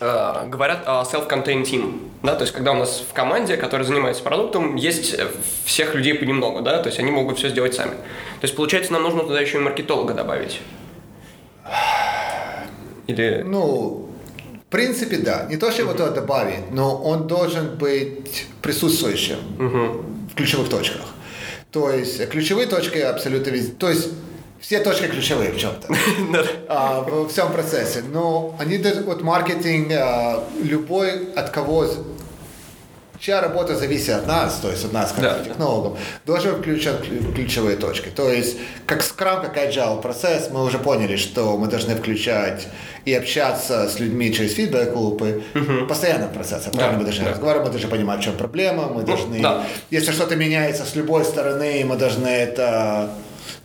[0.00, 2.10] э, говорят о self-contained team.
[2.22, 5.28] Да, то есть, когда у нас в команде, которая занимается продуктом, есть э,
[5.64, 7.92] всех людей понемногу, да, то есть они могут все сделать сами.
[7.92, 10.60] То есть, получается, нам нужно туда еще и маркетолога добавить.
[13.06, 13.42] Или...
[13.46, 14.05] Ну,
[14.76, 15.46] принципе, да.
[15.48, 21.06] Не то, что его туда добавить, но он должен быть присутствующим в ключевых точках.
[21.70, 23.72] То есть ключевые точки абсолютно везде.
[23.72, 24.08] То есть
[24.60, 25.88] все точки ключевые в чем-то.
[26.68, 28.02] А, во всем процессе.
[28.12, 31.88] Но они вот маркетинг, а, любой от кого
[33.26, 35.38] чья работа зависит от нас, то есть от нас как Да.
[35.44, 38.08] технологов, должен включать ключ- ключевые точки.
[38.08, 42.68] То есть как Scrum, как Agile процесс, мы уже поняли, что мы должны включать
[43.04, 45.42] и общаться с людьми через фидбэк-лупы
[45.88, 46.70] постоянно в процессе.
[46.70, 47.30] Правильно, мы должны да.
[47.30, 49.64] разговаривать, мы должны понимать, в чем проблема, мы должны, да.
[49.90, 53.10] если что-то меняется с любой стороны, мы должны это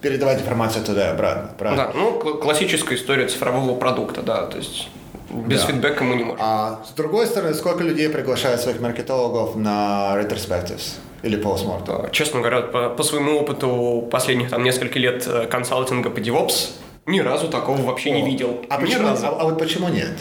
[0.02, 1.52] передавать информацию туда и обратно.
[1.60, 1.86] Правильно?
[1.86, 4.90] Да, ну, кл- классическая история цифрового продукта, да, то есть
[5.34, 5.68] без Да.
[5.68, 6.40] фидбэка мы не можем.
[6.42, 12.08] А с другой стороны, сколько людей приглашают своих маркетологов на retrospectives или postmortem?
[12.08, 16.72] А, Честно говоря, по, по своему опыту последних там несколько лет э, консалтинга по DevOps,
[17.06, 18.66] ни разу такого вообще не О, видел.
[18.70, 19.26] А, Ни почему, разу.
[19.28, 20.12] а, а вот почему нет?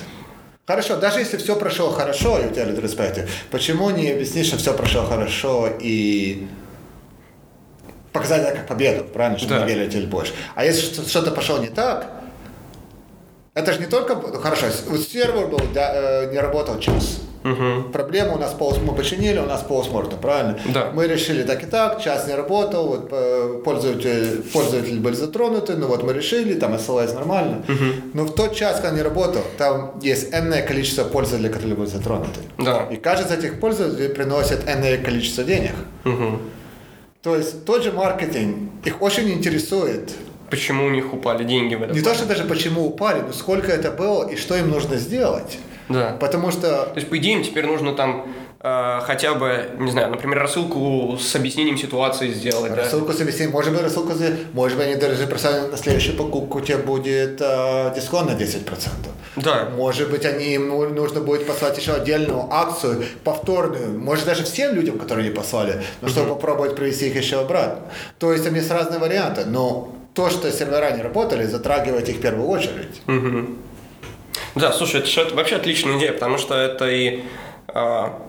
[0.67, 4.73] Хорошо, даже если все прошло хорошо, и у тебя retrospective, почему не объяснить, что все
[4.73, 6.47] прошло хорошо и
[8.13, 9.61] показать это как победу, правильно, чтобы Да.
[9.65, 10.33] мы верили больше.
[10.55, 12.20] А если что- что-то пошло не так,
[13.61, 14.67] это же не только, хорошо,
[14.99, 17.21] сервер был, да, э, не работал час.
[17.93, 20.59] Проблема у нас полус, мы починили, у нас полусмортно, правильно?
[20.75, 20.91] Да.
[20.93, 25.87] Мы решили так и так, час не работал, вот э, пользователи, пользователи были затронуты, ну
[25.87, 27.65] вот мы решили, там SLS нормально.
[28.15, 32.41] Но в тот час, когда не работал, там есть энное количество пользователей, которые были затронуты.
[32.59, 32.87] Да.
[32.91, 35.73] И каждый из этих пользователей приносит энное количество денег.
[37.23, 40.11] То есть тот же маркетинг их очень интересует.
[40.51, 41.97] Почему у них упали деньги в этом?
[41.97, 45.59] Не то, что даже почему упали, но сколько это было и что им нужно сделать.
[45.89, 46.17] Да.
[46.21, 50.11] Потому что То есть, по идее, им теперь нужно там э, хотя бы, не знаю,
[50.11, 52.83] например, рассылку с объяснением ситуации сделать, да?
[52.83, 56.59] Рассылку с объяснением, может быть, рассылку, за- может быть, они даже представили на следующую покупку,
[56.59, 58.89] у тебя будет э, дисконт на 10%.
[59.37, 59.69] Да.
[59.77, 64.75] Может быть, они, им ну- нужно будет послать еще отдельную акцию, повторную, может, даже всем
[64.77, 67.83] людям, которые не послали, но чтобы попробовать привести их еще обратно.
[68.21, 72.21] То есть, там есть разные варианты, но то, что сервера не работали, затрагивает их в
[72.21, 73.03] первую очередь.
[74.55, 77.23] Да, слушай, это, это вообще отличная идея, потому что это и
[77.69, 78.21] а,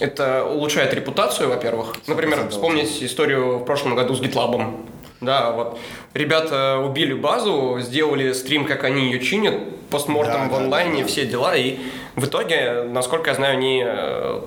[0.00, 1.96] это улучшает репутацию, во-первых.
[2.06, 4.74] Например, 100% вспомнить историю в прошлом году с GitLab.
[5.20, 5.78] Да, вот
[6.14, 9.54] ребята убили базу, сделали стрим, как они ее чинят,
[9.90, 11.06] постмортом Да, в онлайне, да, да.
[11.08, 11.78] все дела, и
[12.14, 14.40] в итоге, насколько я знаю, они э,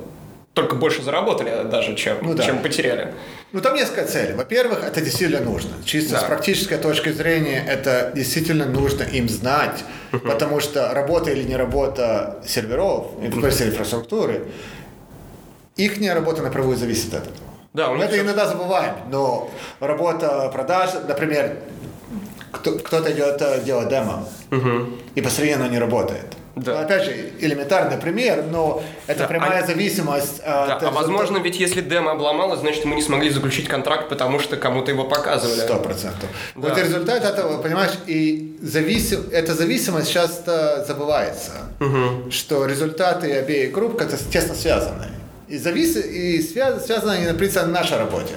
[0.54, 2.44] только больше заработали даже, чем, Ну да.
[2.44, 3.14] чем потеряли.
[3.54, 4.34] Ну, там несколько целей.
[4.34, 5.72] Во-первых, это действительно нужно.
[5.86, 6.20] Чисто Да.
[6.20, 12.42] с практической точки зрения, это действительно нужно им знать, потому что работа или не работа
[12.46, 14.48] серверов, смысле инфраструктуры,
[15.78, 17.38] их работа напрямую зависит от этого.
[17.74, 21.58] Да, Мы это всё- иногда забываем, но работа продаж, например,
[22.52, 24.28] кто- кто-то идет э, делать демо,
[25.16, 26.26] и посередине оно не работает.
[26.56, 26.74] Да.
[26.74, 31.38] Ну, Опять же, элементарный пример, но это Да, прямая а- зависимость Да, от а возможно,
[31.38, 35.60] ведь если демо обломалось, значит, мы не смогли заключить контракт, потому что кому-то его показывали.
[35.60, 36.30] Сто процентов.
[36.56, 36.70] Да.
[36.70, 41.52] Вот результат этого, понимаешь, и зависим, эта зависимость часто забывается,
[42.30, 45.08] что результаты обеих групп как-то тесно связаны.
[45.48, 45.98] И, завис...
[45.98, 46.86] и связ...
[46.86, 48.36] связаны они, принципе, на нашей работе.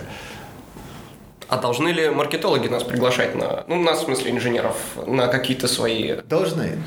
[1.48, 6.16] А должны ли маркетологи нас приглашать на, ну, нас, в смысле, инженеров, на какие-то свои...
[6.29, 6.79] Должны.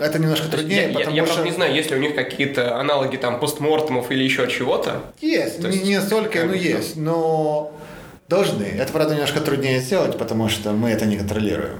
[0.00, 1.34] Это немножко труднее, я, я- потому я, что...
[1.34, 5.02] правда, не знаю, есть ли у них какие-то аналоги там постмортемов или еще чего-то.
[5.20, 7.72] Есть, То не, есть, не настолько, как но бы, есть, но
[8.28, 8.64] должны.
[8.64, 11.78] Это, правда, немножко труднее сделать, потому что мы это не контролируем.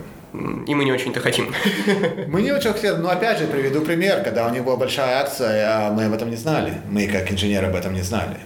[0.67, 1.55] И мы не очень-то хотим.
[2.27, 5.65] Мы не очень хотели, но опять же приведу пример, когда у них была большая акция,
[5.67, 6.75] а мы об этом не знали.
[6.91, 8.37] Мы как инженеры об этом не знали.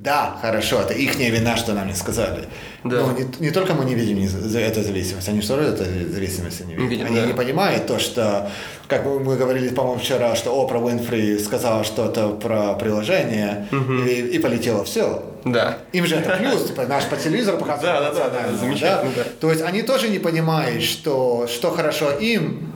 [0.00, 2.44] Да, хорошо, это их вина, что нам не сказали.
[2.84, 2.98] Да.
[2.98, 6.90] Но не, не только мы не видим эту зависимость, они что эту зависимость не видят.
[6.90, 7.26] Видим, они да.
[7.26, 8.48] не понимают то, что,
[8.86, 14.84] как мы говорили, по-моему, вчера, что Опра Уинфри сказала что-то про приложение и, и полетело
[14.84, 15.24] все.
[15.44, 15.78] Да.
[15.92, 18.00] Им же это плюс, типа, наш по телевизору показывает.
[18.00, 19.24] Да, да, да, да, замечательно, да.
[19.40, 22.72] То есть они тоже не понимают, что, что хорошо им,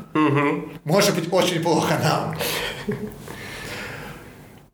[0.83, 2.37] может быть очень плохо нам.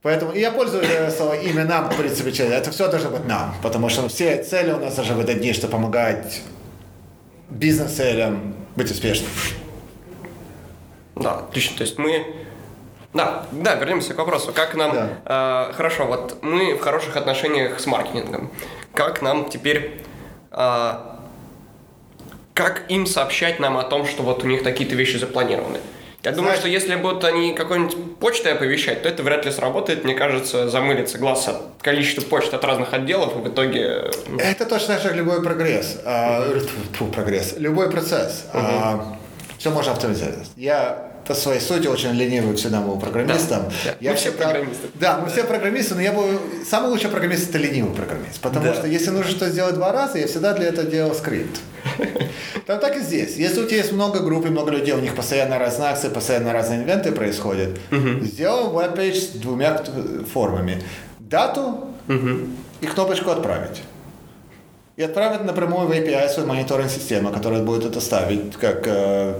[0.03, 3.55] Поэтому и я пользуюсь э, словом имя нам, в принципе, это все должно быть нам,
[3.63, 6.43] потому что все цели у нас должны быть одни, что помогать
[7.51, 9.29] бизнес-целям быть успешным.
[11.17, 11.77] Да, отлично.
[11.77, 12.35] То есть мы...
[13.13, 14.53] Да, да, вернемся к вопросу.
[14.53, 14.95] Как нам...
[15.25, 18.53] э, хорошо, вот мы в хороших отношениях с маркетингом.
[18.95, 20.03] Как нам теперь...
[20.53, 20.93] э,
[22.55, 25.79] как им сообщать нам о том, что вот у них такие-то вещи запланированы?
[26.25, 30.05] Я думаю, что если будут они какой-нибудь почтой оповещать, то это вряд ли сработает.
[30.05, 34.11] Мне кажется, замылится глаз от количества почт от разных отделов, и в итоге...
[34.39, 36.45] Это точно так же, любой прогресс, а,
[37.15, 38.47] прогресс, любой процесс.
[39.59, 40.49] Все можно автоматизировать.
[40.57, 43.65] Я по своей сути очень ленивый всегда был программистом.
[43.65, 43.95] Да, да.
[44.01, 44.89] Я Мы все программисты.
[44.95, 46.25] Да, мы все программисты, но я был...
[46.67, 48.41] Самый лучший программист– это ленивый программист.
[48.41, 48.75] Потому Да.
[48.75, 51.61] что если нужно что сделать два раза, я всегда для этого делал скрипт.
[52.67, 53.37] Там так и здесь.
[53.37, 56.53] Если у тебя есть много групп и много людей, у них постоянно разные акции, постоянно
[56.53, 57.79] разные ивенты происходят,
[58.23, 59.83] сделал веб-пейдж с двумя
[60.33, 60.83] формами.
[61.19, 61.89] Дату
[62.81, 63.83] и кнопочку «Отправить».
[64.99, 69.35] И отправить напрямую в API свою мониторинг систему, которая будет это ставить как э,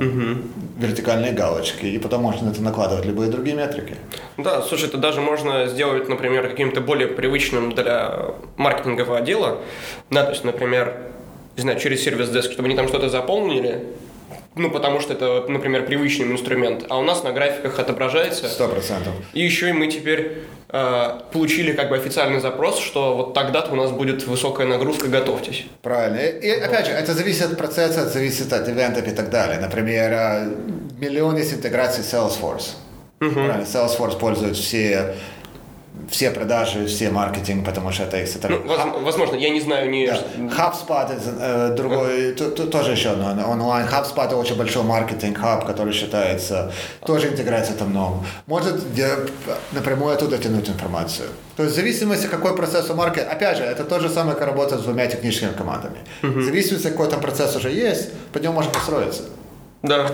[0.79, 1.85] вертикальные галочки.
[1.85, 3.97] И потом можно это накладывать любые другие метрики.
[4.37, 9.59] Да, слушай, это даже можно сделать, например, каким-то более привычным для маркетингового отдела.
[10.11, 10.95] Да, то есть, например,
[11.57, 13.85] не знаю, через сервис деск, чтобы они там что-то заполнили,
[14.59, 18.49] ну, потому что это, например, привычный инструмент, а у нас на графиках отображается.
[18.49, 19.15] Сто процентов.
[19.33, 23.77] И еще и мы теперь э, получили как бы официальный запрос, что вот тогда-то у
[23.77, 25.67] нас будет высокая нагрузка, готовьтесь.
[25.83, 26.19] Правильно.
[26.19, 29.59] И, и, опять же, это зависит от процесса, это зависит от ивентов и так далее.
[29.59, 30.49] Например, э,
[30.99, 32.75] миллион есть интеграций Salesforce.
[33.19, 35.15] Правильно, Salesforce пользует все,
[36.11, 40.07] все продажи, все маркетинг, потому что это их Ну, воз- возможно, я не знаю ни...
[40.07, 40.19] Да.
[40.39, 43.87] HubSpot это э, другой, т- тоже еще одно онлайн.
[43.87, 46.73] HubSpot это очень большой маркетинг хаб, который считается,
[47.07, 48.25] тоже интеграция там много.
[48.47, 49.09] Может где,
[49.73, 51.29] напрямую оттуда тянуть информацию.
[51.57, 54.47] То есть в зависимости, какой процесс у маркета, опять же, это то же самое, как
[54.47, 55.99] работа с двумя техническими командами.
[56.23, 59.23] В зависимости, какой там процесс уже есть, по нему можно построиться.
[59.83, 60.11] Да.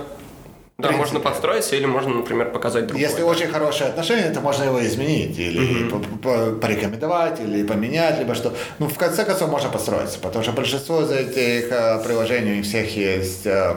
[0.77, 0.99] Да, принципе.
[0.99, 3.07] можно подстроиться или можно, например, показать другое.
[3.09, 8.53] Если очень хорошие отношения, то можно его изменить, или по- порекомендовать, или поменять, либо что.
[8.81, 12.97] Ну, в конце концов, можно построиться, потому что большинство из этих э, приложений, у всех
[12.97, 13.75] есть э,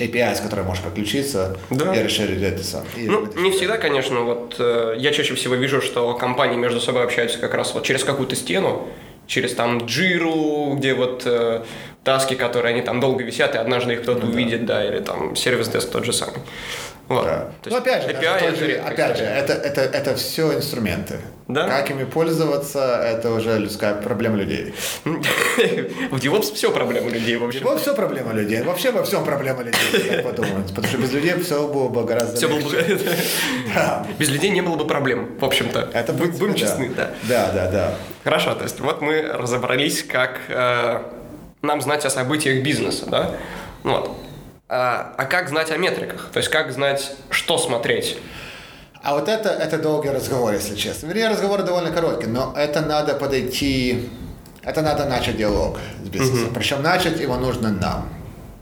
[0.00, 1.94] API, с которой можешь подключиться Да.
[1.94, 2.84] и расширить это сам.
[2.96, 4.22] И Ну, не всегда, конечно.
[4.22, 8.02] Вот э, я чаще всего вижу, что компании между собой общаются как раз вот через
[8.02, 8.88] какую-то стену,
[9.28, 11.62] через там джиру, где вот э,
[12.06, 15.68] таски, которые они там долго висят, и однажды их кто-то увидит, да, или там сервис
[15.68, 16.40] деск тот же самый.
[17.08, 17.24] Вот.
[17.24, 17.48] Да.
[17.62, 21.20] То Ну, есть опять же, API это редкая опять же, это, это, это все инструменты.
[21.46, 21.68] Да.
[21.68, 24.74] Как ими пользоваться, это уже людская проблема людей.
[25.04, 27.62] В DevOps все проблемы людей, в общем.
[27.64, 28.62] Во все проблема людей.
[28.62, 30.66] Вообще во всем проблема людей, так подумать.
[30.68, 32.94] Потому что без людей все было бы гораздо Все было легче.
[32.94, 33.10] бы...
[33.72, 34.04] Да.
[34.18, 35.90] Без людей не было бы проблем, в общем-то.
[35.92, 36.58] Это в Будем да.
[36.58, 37.10] честны, да.
[37.28, 37.94] Да, да, да.
[38.24, 41.00] Хорошо, то есть вот мы разобрались, как э,
[41.66, 43.32] нам знать о событиях бизнеса, да?
[43.82, 44.10] Вот.
[44.68, 46.30] А, а как знать о метриках?
[46.32, 48.18] То есть как знать, что смотреть?
[49.02, 51.06] А вот это, это долгий разговор, если честно.
[51.06, 54.08] Вернее, разговор довольно короткий, но это надо подойти,
[54.62, 56.52] это надо начать диалог с бизнесом.
[56.52, 58.08] Причем начать его нужно нам.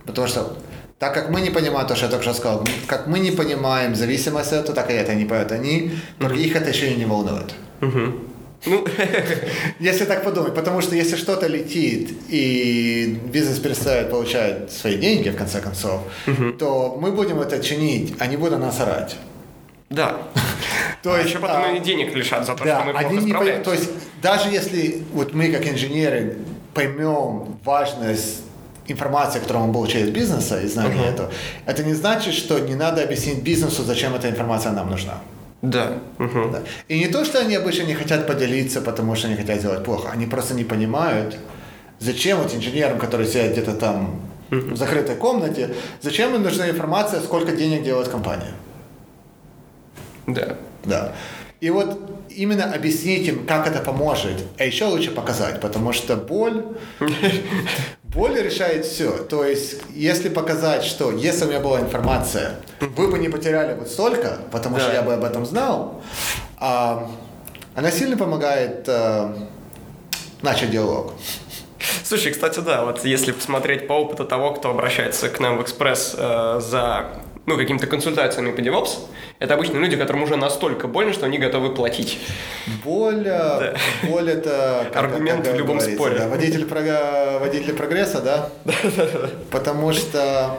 [0.04, 0.56] Потому что
[0.98, 3.94] так как мы не понимаем то, что я только что сказал, как мы не понимаем
[3.94, 7.54] зависимость от этого, так и это не понимают они, других это еще и не волнует.
[8.66, 8.84] Ну,
[9.78, 15.36] Если так подумать, потому что если что-то летит и бизнес перестает получать свои деньги, в
[15.36, 16.00] конце концов,
[16.58, 19.16] то мы будем это чинить, а не будут нас орать.
[19.90, 20.16] да.
[21.02, 23.06] То А есть, еще потом а, и денег лишат за то, Да, что мы плохо
[23.06, 23.64] они не справляемся.
[23.64, 23.90] То есть
[24.22, 26.38] даже если вот мы как инженеры
[26.72, 28.40] поймем важность
[28.86, 31.30] информации, которую мы получили из бизнеса и знания этого,
[31.66, 35.20] это не значит, что не надо объяснить бизнесу, зачем эта информация нам нужна.
[35.64, 35.92] Да.
[36.18, 36.52] Мгм.
[36.52, 36.62] Да.
[36.88, 40.10] И не то, что они обычно не хотят поделиться, потому что они хотят сделать плохо,
[40.12, 41.38] они просто не понимают,
[41.98, 47.52] зачем вот инженерам, которые сидят где-то там в закрытой комнате, зачем им нужна информация, сколько
[47.52, 48.52] денег делает компания.
[50.26, 50.56] Да.
[50.84, 51.12] Да.
[51.60, 51.98] И вот
[52.28, 56.62] именно объяснить им, как это поможет, а еще лучше показать, потому что боль,
[58.14, 59.10] боль решает все.
[59.18, 63.88] То есть, если показать, что если у меня была информация, вы бы не потеряли вот
[63.88, 64.94] столько, потому что Да.
[64.94, 66.02] я бы об этом знал,
[66.58, 67.10] а,
[67.74, 69.36] она сильно помогает а,
[70.42, 71.12] начать диалог.
[72.02, 76.14] Слушай, кстати, да, вот если посмотреть по опыту того, кто обращается к нам в Экспресс
[76.16, 77.06] э, за
[77.46, 78.90] ну, какими-то консультациями по DevOps,
[79.38, 82.18] это обычно люди, которым уже настолько больно, что они готовы платить.
[82.84, 83.74] Боль, а,
[84.08, 86.18] боль это как- Аргумент как в любом споре.
[86.18, 88.48] да, водитель, прога- водитель прогресса, да?
[89.50, 90.56] Потому что,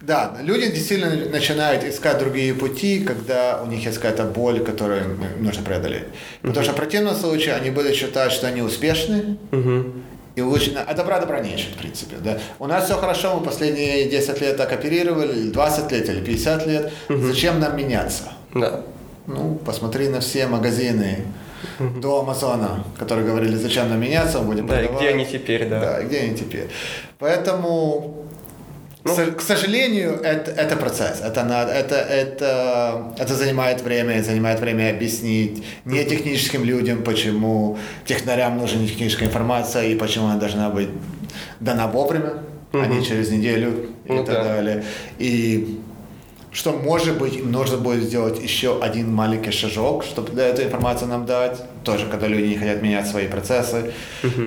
[0.00, 5.62] да, люди действительно начинают искать другие пути, когда у них есть какая-то боль, которую нужно
[5.64, 6.04] преодолеть.
[6.42, 9.36] Потому что в противном случае они будут считать, что они успешны,
[10.38, 12.16] и лучше, а добра добра не в принципе.
[12.20, 12.38] Да?
[12.60, 16.66] У нас все хорошо, мы последние 10 лет так оперировали, или 20 лет, или 50
[16.66, 16.92] лет.
[17.08, 18.32] Зачем нам меняться?
[18.54, 18.82] Да.
[19.26, 21.24] Ну, посмотри на все магазины
[21.80, 25.80] до Амазона, которые говорили, зачем нам меняться, мы будем Да, и где они теперь, да.
[25.80, 26.68] Да, и где они теперь.
[27.18, 28.24] Поэтому,
[29.04, 29.12] Ну.
[29.12, 31.20] к со- к сожалению, это, это процесс.
[31.22, 38.58] Это, надо, это, это, это занимает время, занимает время объяснить не техническим людям, почему технарям
[38.58, 40.88] нужна не техническая информация и почему она должна быть
[41.60, 42.34] дана вовремя,
[42.72, 44.44] а не через неделю и Ну так да.
[44.44, 44.84] далее.
[45.18, 45.78] И
[46.50, 51.06] что, может быть, им нужно будет сделать еще один маленький шажок, чтобы для этой информации
[51.06, 53.92] нам дать, тоже когда люди не хотят менять свои процессы.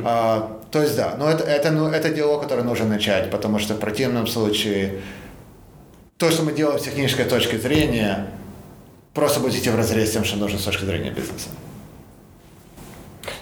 [0.03, 3.75] А, то есть, да, но это, это, ну, это дело, которое нужно начать, потому что
[3.75, 5.01] в противном случае
[6.17, 8.27] то, что мы делаем с технической точки зрения,
[9.13, 11.49] просто будет идти в разрез с тем, что нужно с точки зрения бизнеса.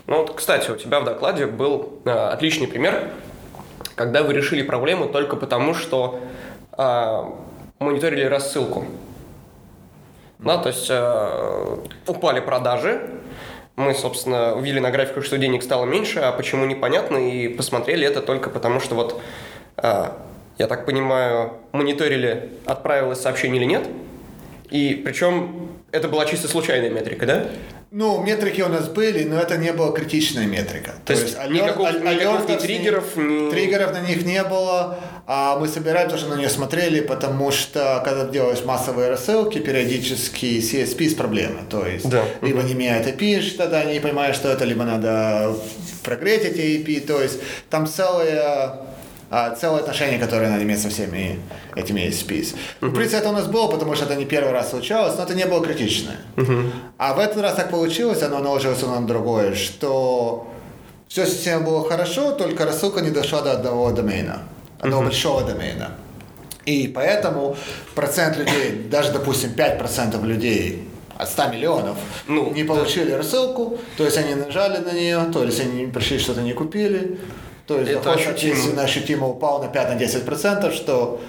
[0.08, 3.12] Ну вот, кстати, у тебя в докладе был э, отличный пример,
[3.96, 6.20] когда вы решили проблему только потому, что
[6.78, 7.24] э,
[7.80, 8.86] мониторили рассылку.
[10.40, 11.78] Да, то есть э,
[12.08, 13.10] упали продажи,
[13.76, 18.22] мы, собственно, увидели на графику, что денег стало меньше, а почему непонятно, и посмотрели это
[18.22, 19.22] только потому, что вот,
[19.78, 20.06] э,
[20.58, 23.88] я так понимаю, мониторили, отправилось сообщение или нет,
[24.70, 27.48] и причем это была чисто случайная метрика, да?
[27.92, 30.94] Ну, метрики у нас были, но это не была критичная метрика.
[31.06, 33.50] То, есть никакого, алер- никаких ни триггеров, ни...
[33.50, 38.26] Триггеров на них не было, а мы собираем тоже на нее смотрели, потому что когда
[38.28, 41.62] делаешь массовые рассылки, периодически CSP с проблемы.
[41.68, 42.26] То есть Да.
[42.44, 45.56] либо не меняет API, тогда не понимаешь, что это, либо надо
[46.04, 47.00] прогреть эти API.
[47.08, 47.40] То есть
[47.72, 48.76] там целая
[49.30, 51.40] а, целое отношение, которое надо иметь со всеми
[51.76, 52.56] этими ASPs.
[52.82, 55.36] В принципе, это у нас было, потому что это не первый раз случалось, но это
[55.36, 56.12] не было критично.
[56.98, 60.48] А в этот раз так получилось, оно наложилось на другое, что
[61.08, 64.40] все система было хорошо, только рассылка не дошла до одного домена,
[64.80, 65.92] одного большого домена.
[66.66, 67.56] И поэтому
[67.96, 72.74] процент людей, даже, допустим, 5% людей от 100 миллионов Ну, не да.
[72.74, 77.20] получили рассылку, то есть они нажали на нее, то есть они пришли, что-то не купили,
[77.70, 78.82] то есть Это доход, ощутимо.
[78.82, 81.22] ощутимо упал на 5-10%, что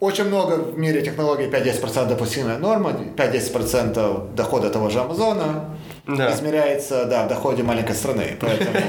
[0.00, 5.66] очень много в мире технологий 5-10% допустимая норма, 5-10% дохода того же Амазона
[6.06, 6.32] Да.
[6.32, 8.38] измеряется да, в доходе маленькой страны.
[8.40, 8.70] Поэтому...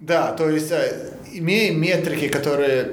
[0.00, 2.92] Да, то есть э, имея метрики, которые...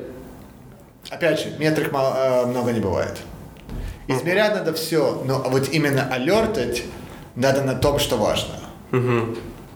[1.10, 3.18] Опять же, метрик э, много не бывает.
[4.08, 6.84] Измерять надо все, но вот именно алертать
[7.36, 8.56] надо на том, что важно.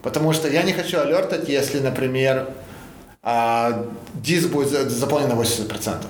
[0.03, 2.49] Потому что я не хочу алертать, если, например,
[3.23, 3.85] а,
[4.15, 6.05] диск будет за- заполнен на 80%.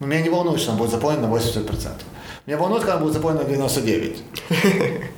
[0.00, 2.04] Но меня не волнует, что он будет заполнен на 80%.
[2.44, 4.18] Меня волнует, когда он будет заполнен на 99%.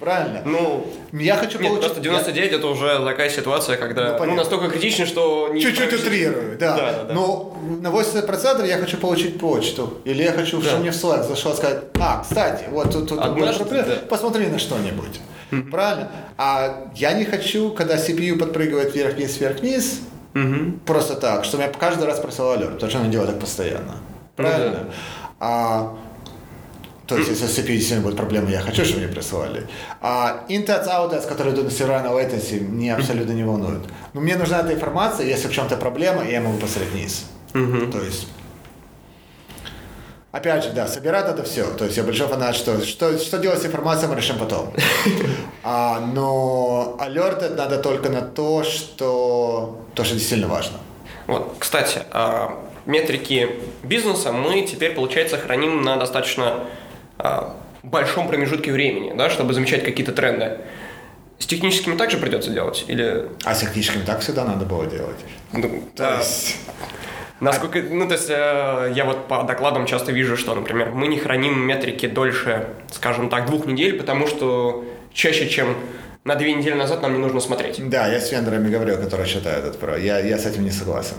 [0.00, 0.42] Правильно?
[0.44, 1.84] Ну, Я хочу нет, получить...
[1.86, 5.48] просто 99 это уже такая ситуация, когда Ну, ну, настолько критично, что...
[5.52, 6.76] не Чуть-чуть утрирую, да.
[6.76, 7.14] Да, да, да.
[7.14, 9.98] Но на 80% я хочу получить почту.
[10.04, 10.66] Или я хочу, Да.
[10.68, 13.84] чтобы мне в Slack зашел сказать, а, кстати, вот тут, тут Однажды, да.
[14.08, 15.20] посмотри на что-нибудь.
[15.70, 16.10] Правильно?
[16.36, 20.00] А я не хочу, когда CPU подпрыгивает вверх-вниз, вверх-вниз,
[20.34, 20.80] Мгм.
[20.84, 23.94] просто так, чтобы я каждый раз присылал алерт, потому что она делает так постоянно.
[24.36, 24.78] Ну Правильно?
[25.38, 25.96] А,
[27.06, 29.66] то есть, если с CPU действительно будет проблема, я хочу, чтобы мне присылали.
[30.00, 33.84] А intats, outtats, которые идут на на latency, мне абсолютно не волнуют.
[34.14, 37.26] Но мне нужна эта информация, если в чем-то проблема, я могу посмотреть вниз.
[37.52, 38.26] То есть,
[40.34, 41.64] опять же, да, собирать это все.
[41.74, 44.72] То есть, я большой фанат, что, что, что делать с информацией, мы решим потом.
[45.66, 50.76] А, но алерт надо только на то, что, то, что действительно важно.
[51.26, 53.48] Вот, кстати, а, метрики
[53.82, 56.64] бизнеса мы теперь, получается, храним на достаточно
[57.16, 60.58] а, большом промежутке времени, да, чтобы замечать какие-то тренды.
[61.38, 62.84] С техническими также придется делать?
[62.86, 63.30] Или...
[63.44, 65.18] А с техническим так всегда надо было делать.
[65.52, 66.18] Ну, То да.
[66.18, 66.56] есть,
[67.40, 71.18] Насколько, ну, то есть, э, я вот по докладам часто вижу, что, например, мы не
[71.18, 75.74] храним метрики дольше, скажем так, двух недель, потому что чаще, чем
[76.24, 77.86] на две недели назад нам не нужно смотреть.
[77.90, 79.98] Да, я с вендорами говорил, которые считают это про.
[79.98, 81.16] Я, я с этим не согласен.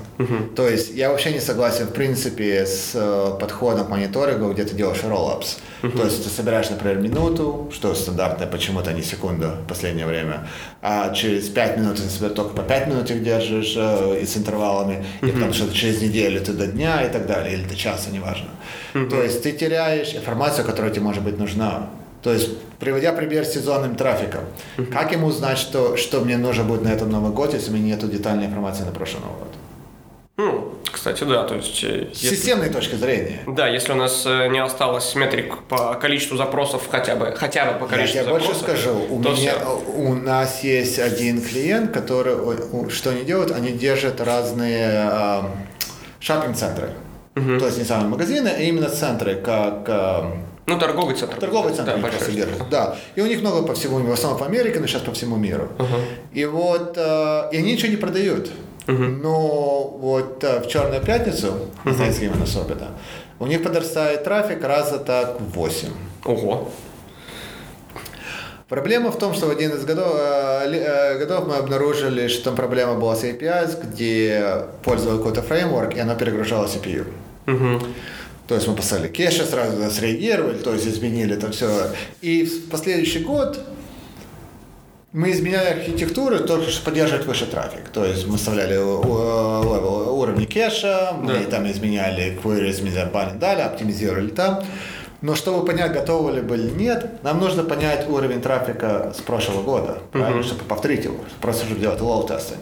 [0.55, 4.75] То есть я вообще не согласен, в принципе, с э, подходом к мониторингу, где ты
[4.75, 5.59] делаешь роллапс.
[5.81, 10.47] То есть ты собираешь, например, минуту, что стандартно почему-то не секунду в последнее время,
[10.81, 14.35] а через 5 минут ты себя только по 5 минут их держишь э, и с
[14.37, 18.09] интервалами, и потому что через неделю ты до дня и так далее, или до часа,
[18.09, 18.49] неважно.
[18.93, 21.89] То есть ты теряешь информацию, которая тебе может быть нужна.
[22.25, 22.49] То есть,
[22.79, 24.45] приводя пример с сезонным трафиком,
[24.91, 27.95] как ему узнать, что, что мне нужно будет на этом Новый год, если у меня
[27.95, 29.53] нет детальной информации на прошлый Новый год?
[30.37, 31.83] Ну, кстати, да, то есть...
[31.83, 33.41] э, С системной точки зрения.
[33.45, 37.77] Да, если у нас э, не осталось метрик по количеству запросов хотя бы, хотя бы
[37.77, 39.53] по Я количеству тебе больше запросов, скажу, у, меня,
[39.95, 42.35] у нас есть один клиент, который,
[42.89, 45.51] что они делают, они держат разные а,
[46.19, 46.89] шоппинг-центры.
[47.35, 50.37] То есть не самые магазины, а именно центры, как а,
[50.67, 51.37] Ну, торговый центр.
[51.37, 52.69] Торговый центр да, большой, держат.
[52.69, 52.95] Да.
[53.15, 54.11] И у них много по всему миру.
[54.11, 55.69] В основном по Америке, но сейчас по всему миру.
[56.33, 58.49] И вот э, и они ничего не продают.
[58.87, 61.53] Но вот э, в Черную пятницу,
[61.83, 62.89] на Thanksgiving особенно,
[63.39, 65.89] у них подрастает трафик раза так в 8.
[66.25, 66.69] Ого.
[68.69, 72.55] Проблема в том, что в один из годов, э, э, годов мы обнаружили, что там
[72.55, 77.05] проблема была с APIs, где пользовал какой-то фреймворк, и оно перегружало CPU.
[78.47, 81.89] То есть мы поставили кеши, сразу нас реагировали, то есть изменили это все.
[82.21, 83.59] И в последующий год
[85.13, 87.89] мы изменяли архитектуру только чтобы поддерживать выше трафик.
[87.93, 91.49] То есть мы вставляли level- уровни кеша, мы Да.
[91.51, 94.63] там изменяли query, изменяли баннер, дали, оптимизировали там.
[95.21, 99.63] Но чтобы понять, готовы ли были или нет, нам нужно понять уровень трафика с прошлого
[99.63, 102.55] года, правильно, чтобы повторить его, просто чтобы делать load тесты.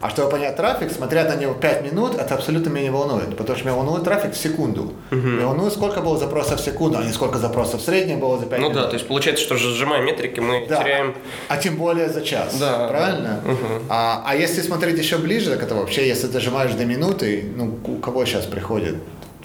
[0.00, 3.56] А чтобы понять трафик, смотря на него 5 минут, это абсолютно меня не волнует, потому
[3.58, 4.92] что меня волнует трафик в секунду.
[5.10, 8.46] Меня волнует, сколько было запросов в секунду, а не сколько запросов в среднем было за
[8.46, 8.82] 5 Ну минут.
[8.82, 10.82] да, то есть получается, что же сжимая метрики, мы Да.
[10.84, 11.16] теряем...
[11.48, 12.56] А тем более за час.
[12.60, 12.86] Да.
[12.86, 13.40] Правильно?
[13.88, 17.76] А, а если смотреть еще ближе, так это вообще, если ты дожимаешь до минуты, ну,
[17.84, 18.96] у кого сейчас приходит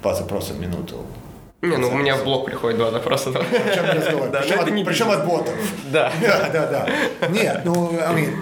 [0.03, 0.97] два запроса в минуту?
[1.63, 3.31] Не, ну у меня в блог приходит два запроса.
[3.31, 3.39] да.
[3.39, 5.53] Причем, от, не причем от ботов.
[5.91, 6.11] Да.
[6.21, 6.67] Да, да,
[7.21, 7.27] да.
[7.29, 7.91] Нет, ну,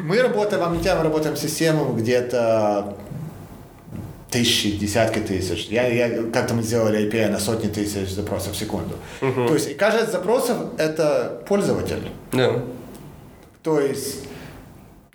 [0.03, 2.95] мы работаем, а мы работаем с системой где-то
[4.32, 5.67] тысячи, десятки тысяч.
[5.67, 8.95] Я, я, как-то мы сделали API на сотни тысяч запросов в секунду.
[9.19, 12.09] То есть, каждый из запросов– это пользователь.
[12.32, 12.63] Да.
[13.61, 14.24] То есть,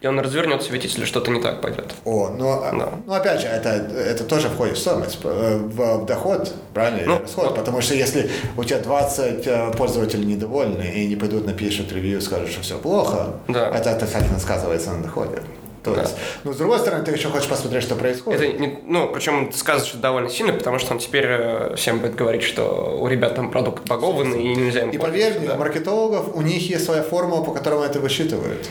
[0.02, 1.94] И он развернет светитель, и что-то не так пойдет.
[2.04, 2.90] О, ну, а- Да.
[3.06, 7.06] ну опять же, это, это тоже входит в стоимость, э, в, в доход, правильно, или
[7.08, 7.56] Ну, расход, вот.
[7.56, 12.50] потому что если у тебя 20 э, пользователей недовольны и не пойдут напишут ревью, скажут,
[12.50, 13.70] что все плохо, Да.
[13.74, 15.40] это отрицательно сказывается на доходе.
[15.82, 16.02] То Да.
[16.02, 18.40] есть, ну, с другой стороны, ты еще хочешь посмотреть, что происходит.
[18.42, 22.42] Это не, ну, причем сказывается довольно сильно, потому что он теперь э, всем будет говорить,
[22.42, 25.54] что у ребят там продукт багованный и нельзя им И поверь мне, да.
[25.54, 28.68] у маркетологов, у них есть своя формула, по которой это высчитывают.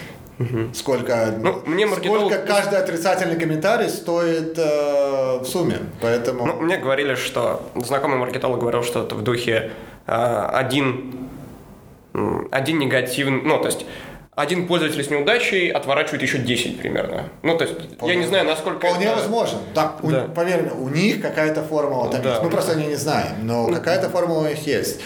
[0.74, 5.78] Сколько, Ну, мне маркетолог- сколько каждый отрицательный комментарий стоит э, в сумме.
[6.02, 6.46] Поэтому...
[6.46, 9.72] Ну, мне говорили, что знакомый маркетолог говорил что-то в духе
[10.08, 11.30] э, один,
[12.52, 13.86] один негативный, ну, то есть
[14.36, 17.30] один пользователь с неудачей отворачивает еще 10 примерно.
[17.42, 19.60] Ну, то есть, я не знаю, насколько Вполне это- возможно.
[19.74, 20.26] Так, у- Да.
[20.36, 22.32] поверь мне, у них какая-то формула там Да.
[22.32, 22.44] есть.
[22.44, 25.00] Мы просто о ней не знаем, но какая-то формула у них есть.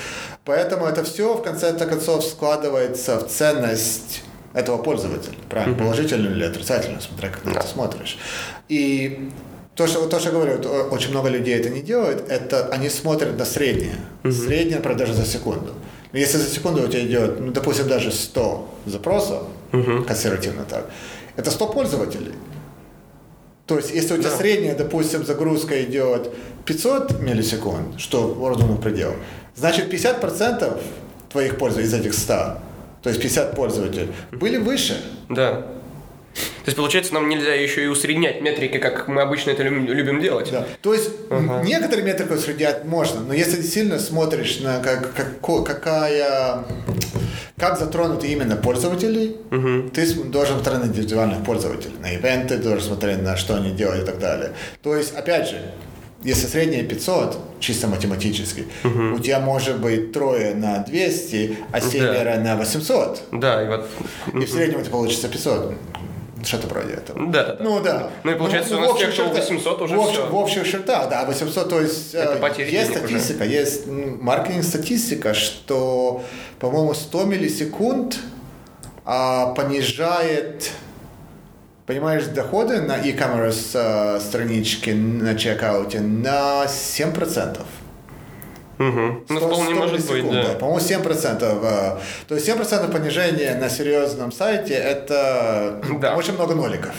[0.45, 4.23] Поэтому это все в конце концов складывается в ценность
[4.53, 5.35] этого пользователя.
[5.49, 8.17] Правильно, положительную или отрицательную, смотря как ты это смотришь.
[8.67, 9.29] И
[9.75, 12.67] то, что, то, что я говорю, вот, о- очень много людей это не делают, это
[12.71, 13.95] они смотрят на среднее.
[14.23, 15.73] Средняя продажа за секунду.
[16.11, 19.43] Если за секунду у тебя идет, ну, допустим, даже 100 запросов,
[20.07, 20.89] консервативно так,
[21.35, 22.33] это 100 пользователей.
[23.67, 24.37] То есть, если у тебя Да.
[24.37, 26.33] средняя, допустим, загрузка идет
[26.65, 29.13] 500 миллисекунд, что разумный предел,
[29.55, 30.81] значит 50%
[31.31, 32.57] твоих пользователей из этих 100,
[33.01, 35.01] то есть 50 пользователей, были выше.
[35.29, 35.65] Да.
[36.35, 40.49] То есть, получается, нам нельзя еще и усреднять метрики, как мы обычно это любим, делать.
[40.51, 40.65] Да.
[40.81, 45.63] То есть м, некоторые метрики усреднять можно, но если ты сильно смотришь на как, како-
[45.63, 46.63] какая
[47.57, 49.35] как затронуты именно пользователи,
[49.93, 54.03] ты см- должен смотреть на индивидуальных пользователей, на ивенты, должен смотреть на что они делают
[54.03, 54.51] и так далее.
[54.83, 55.59] То есть, опять же,
[56.23, 62.55] если среднее 500, чисто математически, у тебя может быть трое на 200, а семеро на
[62.57, 63.21] 800.
[63.33, 63.87] Да, и вот...
[64.33, 65.73] И в среднем это получится 500.
[66.41, 67.19] Что-то вроде этого.
[67.31, 67.63] Да, да, да.
[67.63, 68.09] Ну да.
[68.23, 70.27] Ну и получается, у в нас общих тех, кто чертах- 800 уже в, общих- всё.
[70.27, 73.19] в общих чертах, да, 800, то есть Это э, есть денег уже.
[73.19, 76.23] статистика, есть маркетинг-статистика, что,
[76.59, 78.19] по-моему, 100 миллисекунд
[79.05, 80.71] а, понижает
[81.89, 87.65] Понимаешь, доходы на e-commerce э, страничке на чекауте на 7%.
[88.79, 90.53] Ну, 100 вполне 100 может быть, миллисекунд, да.
[90.55, 91.59] По-моему, 7%.
[91.63, 91.97] э,
[92.29, 96.15] То есть 7% понижения на серьезном сайте– это Да.
[96.15, 96.93] очень много ноликов.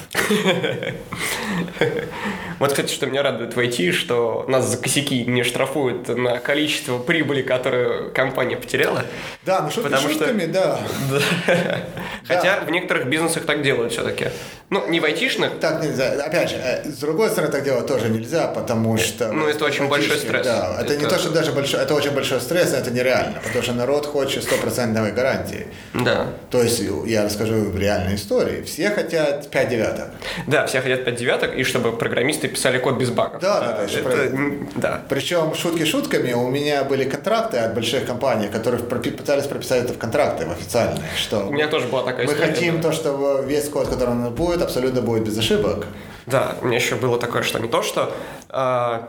[2.59, 6.99] Вот, кстати, что меня радует в IT, что нас за косяки не штрафуют на количество
[6.99, 9.05] прибыли, которую компания потеряла.
[9.47, 10.78] Да, ну шутки Потому что- шутками, да.
[12.28, 14.26] Хотя в некоторых бизнесах так делают все-таки.
[14.68, 16.11] Ну, не в айтишных, Так нельзя.
[16.24, 19.33] Опять же, э, с другой стороны, так делать тоже нельзя, потому что...
[19.33, 20.45] Ну, это очень большой стресс.
[20.47, 23.62] Да, это, не то, что даже большой, это очень большой стресс, но это нереально, потому
[23.62, 25.66] что народ хочет стопроцентной гарантии.
[25.95, 26.27] да.
[26.51, 28.62] То есть, я расскажу в реальной истории.
[28.62, 30.09] Все хотят 5 девяток.
[30.47, 33.41] Да, все хотят 5 девяток, и чтобы программисты писали код без багов.
[33.41, 35.01] Да, да, да, это- м, да.
[35.09, 39.99] Причем шутки шутками, у меня были контракты от больших компаний, которые пытались прописать это в
[39.99, 42.53] контракты в официальные, что У меня тоже была такая мы история.
[42.53, 45.87] хотим то, что весь код, который у нас будет, абсолютно будет без ошибок.
[46.27, 48.12] Да, у меня еще было такое, что не то, что...
[48.49, 49.09] а,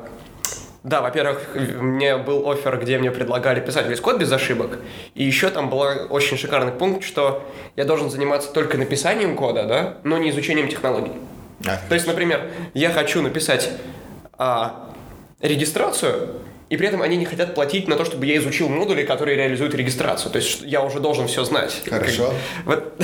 [0.83, 4.79] да, во-первых, мне был офер, где мне предлагали писать весь код без ошибок.
[5.13, 9.97] И еще там был очень шикарный пункт, что я должен заниматься только написанием кода, да,
[10.03, 11.13] но не изучением технологий.
[11.67, 13.69] А, То есть, например, я хочу написать
[14.39, 14.89] а,
[15.39, 16.37] регистрацию,
[16.71, 19.75] и при этом они не хотят платить на то, чтобы я изучил модули, которые реализуют
[19.75, 20.31] регистрацию.
[20.31, 21.83] То есть я уже должен все знать.
[21.87, 22.33] Хорошо.
[22.65, 22.93] Вот.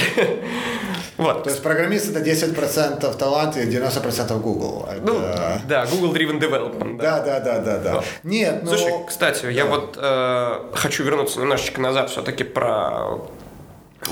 [1.17, 1.43] Вот.
[1.43, 4.87] То есть программист это 10% талант и 90% Google.
[4.87, 5.19] Это- Ну,
[5.67, 6.97] да, Google Driven Development.
[7.01, 7.93] да, да, да, да, да.
[7.95, 8.05] Вот.
[8.23, 8.69] Нет, ну...
[8.69, 9.69] Слушай, кстати, я да.
[9.71, 13.19] вот э, хочу вернуться немножечко назад все-таки про,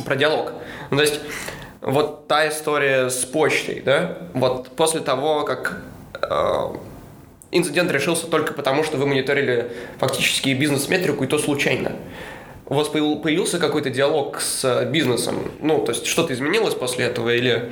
[0.04, 0.54] про диалог.
[0.90, 1.20] Ну, то есть,
[1.82, 5.84] вот та история с почтой, да, вот после того, как
[6.24, 6.76] э,
[7.58, 11.94] инцидент решился только потому, что вы мониторили фактически бизнес-метрику, и то случайно.
[12.68, 15.52] У вас появ- появился какой-то диалог с бизнесом?
[15.62, 17.72] Ну, то есть, что-то изменилось после этого или...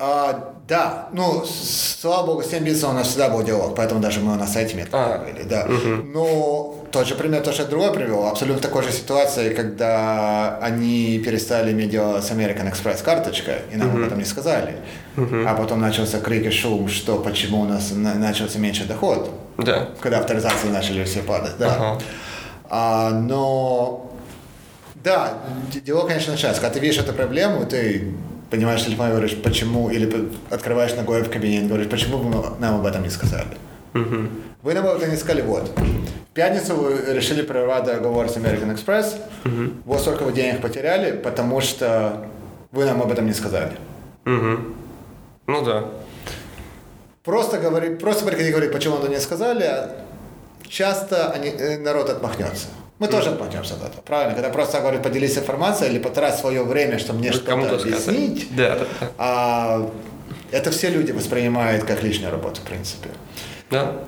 [0.00, 4.20] А, да, ну, слава богу, с тем бизнесом у нас всегда был диалог, поэтому даже
[4.20, 5.18] мы на сайте метод А.
[5.18, 5.66] провели, да.
[5.66, 11.20] Но тот же пример, то, что я другой привел, абсолютно такой же ситуации, когда они
[11.24, 14.76] перестали иметь дело с American Express карточкой, и нам об этом не сказали.
[15.16, 19.88] А потом начался крик и шум, что почему у нас на- начался меньше доход, Да.
[20.00, 21.74] когда авторизации начали все падать, да.
[21.74, 22.00] Ага.
[22.70, 24.12] А, но
[25.02, 25.34] да,
[25.84, 26.60] дело, конечно, начинается.
[26.62, 28.14] Когда ты видишь эту проблему, ты
[28.50, 32.76] понимаешь телефон и говоришь, почему, или открываешь ногой в кабинет и говоришь, почему вы нам
[32.80, 33.56] об этом не сказали.
[34.62, 35.70] Вы нам об этом не сказали, вот.
[35.78, 39.16] В пятницу вы решили прервать договор с American Express,
[39.84, 42.26] вот столько вы денег потеряли, потому что
[42.70, 43.72] вы нам об этом не сказали.
[44.24, 44.74] Мгм.
[45.46, 45.84] Ну да.
[47.24, 50.04] Просто говори, просто приходи и говори, почему вы не сказали, а
[50.68, 52.68] часто они, э, народ отмахнется.
[52.98, 54.34] Мы тоже отмахнемся от этого, правильно?
[54.34, 58.78] Когда просто говорит, поделись информацией или потрать свое время, чтобы мне Вы что-то объяснить, Да,
[59.18, 59.90] а
[60.50, 63.10] это все люди воспринимают как лишнюю работу, в принципе.
[63.70, 64.02] Да.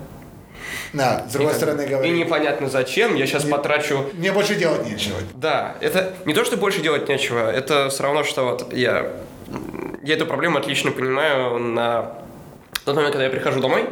[0.93, 4.09] Да, с другой стороны И говорит, непонятно зачем, я сейчас потрачу...
[4.13, 5.15] мне больше делать нечего.
[5.35, 9.09] Да, это не то, что больше делать нечего, это все равно, что вот я,
[10.03, 12.11] я эту проблему отлично понимаю на
[12.83, 13.89] тот момент, когда я прихожу домой,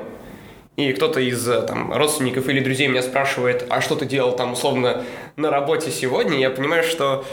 [0.80, 4.54] и кто-то из э, там, родственников или друзей меня спрашивает, а что ты делал там
[4.54, 5.04] условно
[5.36, 7.26] на работе сегодня, я понимаю, что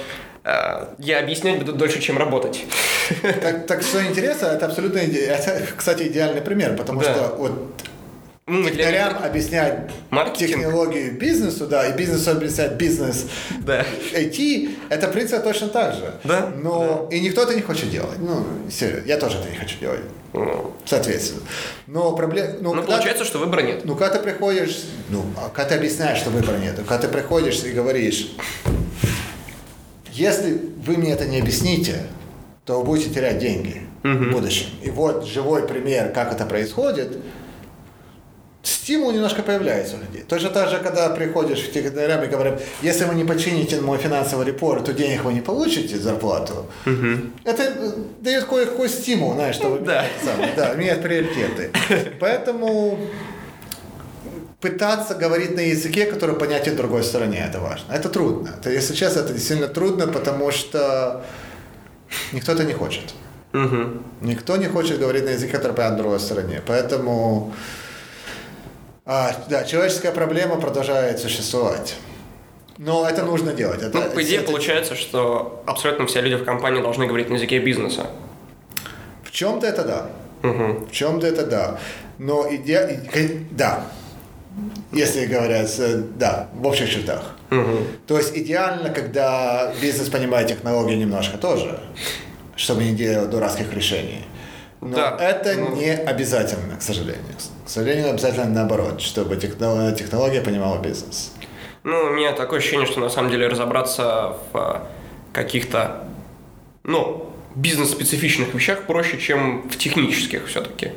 [0.44, 2.64] э, я объяснять буду дольше, чем работать.
[3.22, 7.14] Так, так что интересно, это абсолютно, это, кстати, идеальный пример, потому Да.
[7.14, 7.52] что вот
[8.48, 10.62] Ну, для технарям объяснять Маркетинг.
[10.62, 13.26] технологию бизнесу, да, и бизнесу объяснять бизнес
[13.58, 13.84] Да.
[14.14, 16.14] IT, это, в принципе, точно так же.
[16.22, 18.20] Да, Но и никто это не хочет делать.
[18.20, 20.02] Ну, серьезно, я тоже это не хочу делать.
[20.32, 21.42] Ну, Соответственно.
[21.88, 22.50] Но проблема...
[22.60, 23.84] Ну, когда получается, что выбора нет.
[23.84, 27.64] Ну, когда ты приходишь, ну, а когда ты объясняешь, что выбора нет, когда ты приходишь
[27.64, 28.30] и говоришь,
[30.12, 32.06] если вы мне это не объясните,
[32.64, 34.68] то вы будете терять деньги в будущем.
[34.84, 37.16] И вот живой пример, как это происходит,
[38.66, 40.24] стимул немножко появляется у людей.
[40.28, 44.44] Точно так же, когда приходишь в технарям и говорят, если вы не почините мой финансовый
[44.46, 46.66] репорт, то денег вы не получите, зарплату.
[47.44, 50.04] Это э, дает кое-какой стимул, знаешь, чтобы Да.
[50.24, 51.70] самое, да, менять приоритеты.
[52.20, 52.98] Поэтому
[54.60, 57.92] пытаться говорить на языке, который понятен другой стороне, это важно.
[57.92, 58.50] Это трудно.
[58.58, 61.24] Это, если честно, это действительно трудно, потому что
[62.32, 63.14] никто это не хочет.
[63.52, 64.02] Мгм.
[64.22, 66.60] Никто не хочет говорить на языке, который понятен другой стороне.
[66.66, 67.52] Поэтому,
[69.06, 71.94] а, да, человеческая проблема продолжает существовать.
[72.78, 73.80] Но это нужно делать.
[73.82, 77.34] Это, Ну, по идее, это- получается, что абсолютно все люди в компании должны говорить на
[77.34, 78.06] языке бизнеса.
[79.22, 80.06] В чем-то это да.
[80.42, 80.86] Мгм.
[80.86, 81.78] В чем-то это да.
[82.18, 83.00] Но иде...
[83.04, 83.84] и- кон- да.
[84.92, 87.36] Если говорят, э, да, в общих чертах.
[87.50, 87.78] Мгм.
[88.06, 91.78] То есть идеально, когда бизнес понимает технологию немножко тоже,
[92.56, 94.24] чтобы не делать дурацких решений.
[94.80, 97.22] Но Да, это ну- не обязательно, к сожалению.
[97.64, 101.32] К сожалению, обязательно наоборот, чтобы техно- технология понимала бизнес.
[101.82, 104.88] Ну, у меня такое ощущение, что на самом деле разобраться в а,
[105.32, 106.04] каких-то,
[106.82, 110.92] ну, бизнес-специфичных вещах проще, чем в технических все-таки.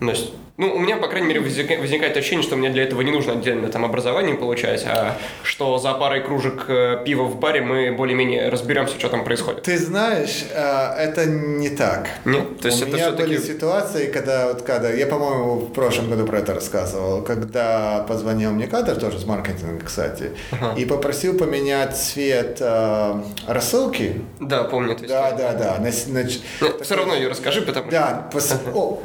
[0.00, 3.10] То есть, ну, у меня, по крайней мере, возникает, ощущение, что мне для этого не
[3.12, 7.92] нужно отдельно там образование получать, а что за парой кружек э, пива в баре мы
[7.92, 9.62] более-менее разберемся, что там происходит.
[9.62, 12.08] Ты знаешь, э, это не так.
[12.24, 12.60] Нет?
[12.60, 16.26] То есть У это меня были ситуации, когда, вот, когда, я, по-моему, в прошлом году
[16.26, 20.32] про это рассказывал, когда позвонил мне кадр, тоже с маркетинга, кстати,
[20.76, 23.14] и попросил поменять цвет э,
[23.48, 24.22] рассылки.
[24.40, 24.96] Да, помню.
[25.08, 25.78] Да, да, да.
[25.78, 26.40] на с- на ч-
[26.82, 27.98] все равно ее расскажи, потому что...
[27.98, 29.00] да, пос- о,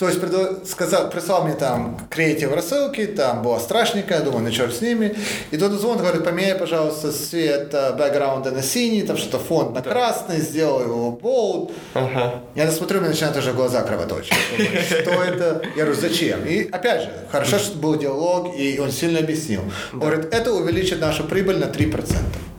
[0.00, 4.74] то есть предо- сказал, прислал мне там креатив рассылки, там была страшненькая, думаю, ну черт
[4.74, 5.14] с ними.
[5.50, 9.82] И тот звон говорит, поменяй, пожалуйста, цвет э, бэкграунда на синий, там что-то фонд на
[9.82, 11.72] красный, сделай его bold.
[11.92, 12.40] Ага.
[12.54, 14.32] Я смотрю, у меня начинают уже глаза кровоточить.
[14.86, 15.60] Что это?
[15.76, 16.46] Я говорю, зачем?
[16.46, 19.60] И опять же, хорошо, что был диалог, и он сильно объяснил.
[19.92, 22.14] Он говорит, это увеличит нашу прибыль на 3%.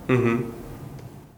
[0.10, 0.54] Мгм.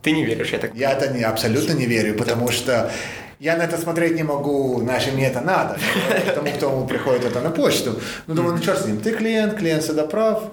[0.02, 2.92] Ты не веришь, я так Я это не, абсолютно не верю, потому что
[3.40, 5.78] я на это смотреть не могу, значит, мне это надо.
[6.36, 7.96] Тому, кто приходит это на почту.
[8.28, 10.44] Ну, думаю, ну, черт с ним, ты клиент, клиент всегда прав.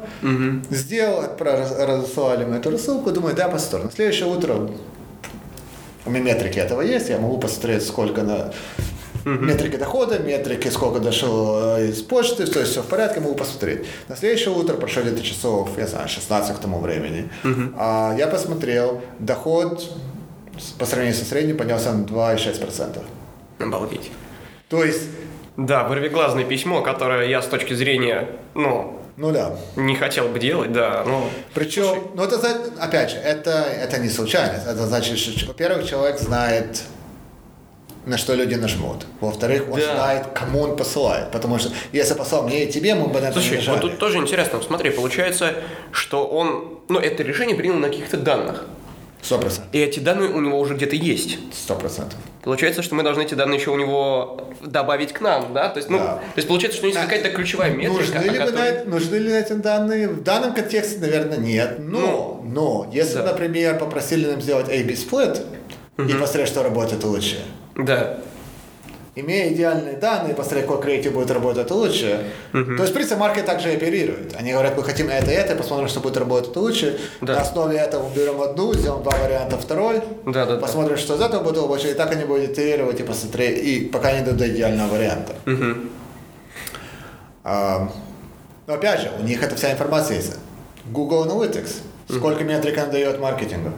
[0.70, 3.90] Сделал, разослали мы эту рассылку, думаю, да, по сторону.
[3.94, 4.70] Следующее утро
[6.06, 8.52] У меня метрики этого есть, я могу посмотреть, сколько на
[9.24, 13.86] метрики дохода, метрики, сколько дошло э, из почты, то есть все в порядке, могу посмотреть.
[14.08, 17.30] На следующее утро, прошло где-то часов, я знаю, 16 к тому времени,
[17.76, 19.90] а, я посмотрел, доход
[20.78, 22.98] по сравнению со средним поднялся на 2,6%.
[23.58, 24.10] Обалдеть.
[24.68, 25.02] То есть,
[25.56, 29.56] Да, вырвиглазное письмо, которое я с точки зрения, ну, ну да.
[29.76, 31.24] не хотел бы делать, да, ну...
[31.54, 32.36] Причем, ну это,
[32.78, 34.64] опять же, это, это не случайность.
[34.66, 36.82] Это значит, что, во-первых, человек знает,
[38.06, 39.04] на что люди нажмут.
[39.20, 39.94] Во-вторых, он Да.
[39.94, 41.30] знает, кому он посылает.
[41.32, 43.76] Потому что если послал мне и тебе, мы бы на это не Слушай, нажали.
[43.82, 45.54] вот тут тоже интересно, смотри, получается,
[45.92, 48.64] что он, ну, это решение принял на каких-то данных,
[49.22, 49.68] Сто процентов.
[49.72, 51.38] и эти данные у него уже где-то есть.
[51.52, 52.18] Сто процентов.
[52.42, 55.68] Получается, что мы должны эти данные еще у него добавить к нам, да?
[55.68, 56.04] То есть, ну, Да.
[56.16, 59.32] то есть получается, что есть А, какая-то ключевая метрика, Нужны ли, которой- на- нужны ли
[59.32, 60.08] эти данные?
[60.08, 61.76] В данном контексте, наверное, нет.
[61.78, 63.24] Но, но если, да.
[63.32, 65.44] например, попросили нам сделать A-B split
[65.98, 67.40] и посмотреть, что работает лучше,
[67.76, 68.18] Да.
[69.16, 72.26] Имея идеальные данные, посмотреть, какой креатив будет работать лучше.
[72.52, 74.34] То есть, в принципе, маркет также оперирует.
[74.38, 76.98] Они говорят, мы хотим это и это, посмотрим, что будет работать лучше.
[77.20, 77.34] Да.
[77.34, 80.56] На основе этого берем одну, сделаем два варианта второй, Да, да, да.
[80.58, 84.12] посмотрим, что из этого будет лучше, и так они будут итерировать и посмотреть, и пока
[84.12, 85.32] не дойдут до идеального варианта.
[87.42, 87.90] А,
[88.66, 90.36] но опять же, у них эта вся информация есть.
[90.86, 91.82] Google Analytics.
[92.08, 93.72] Сколько метрик она дает маркетингу?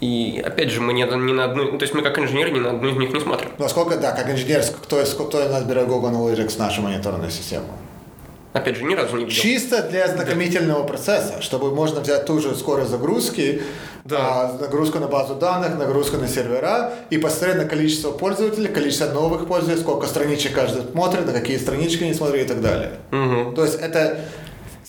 [0.00, 2.58] И опять же, мы не, ни на одну, ну, то есть мы как инженеры ни
[2.58, 3.50] на одну из них не смотрим.
[3.58, 6.80] Ну, а сколько, да, как инженер, кто, кто из нас берет Google Analytics в нашу
[6.80, 7.66] мониторную систему?
[8.52, 9.40] Опять же, ни разу не видел.
[9.40, 13.62] Чисто для ознакомительного процесса, чтобы можно взять ту же скорость загрузки,
[14.04, 14.18] Да.
[14.18, 19.46] а, нагрузку на базу данных, нагрузку на сервера и посмотреть на количество пользователей, количество новых
[19.46, 22.90] пользователей, сколько страничек каждый смотрит, на какие странички они смотрят и так далее.
[23.10, 24.18] То есть это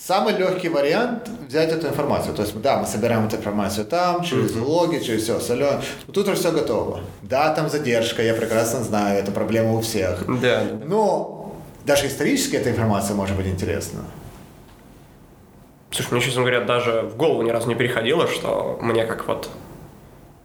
[0.06, 2.34] самый легкий вариант взять эту информацию.
[2.34, 5.80] То есть, да, мы собираем эту информацию там, через логи, через все остальное.
[6.12, 7.00] Тут уже все готово.
[7.22, 10.24] Да, там задержка, я прекрасно знаю, это проблема у всех.
[10.40, 10.64] Да.
[10.84, 14.00] Но даже исторически эта информация может быть интересна.
[15.90, 19.50] Слушай, мне, честно говоря, даже в голову ни разу не переходило, что мне как вот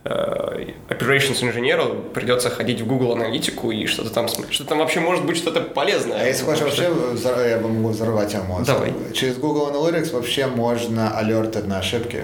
[0.03, 4.55] operations инженеру придется ходить в Google аналитику и что-то там смотреть.
[4.55, 6.21] Что там вообще может быть что-то полезное.
[6.21, 8.65] А если хочешь вообще, взор- я могу взорвать тебе мозг.
[8.67, 8.93] Давай.
[9.13, 12.21] Через Google Analytics вообще можно алертать на ошибки.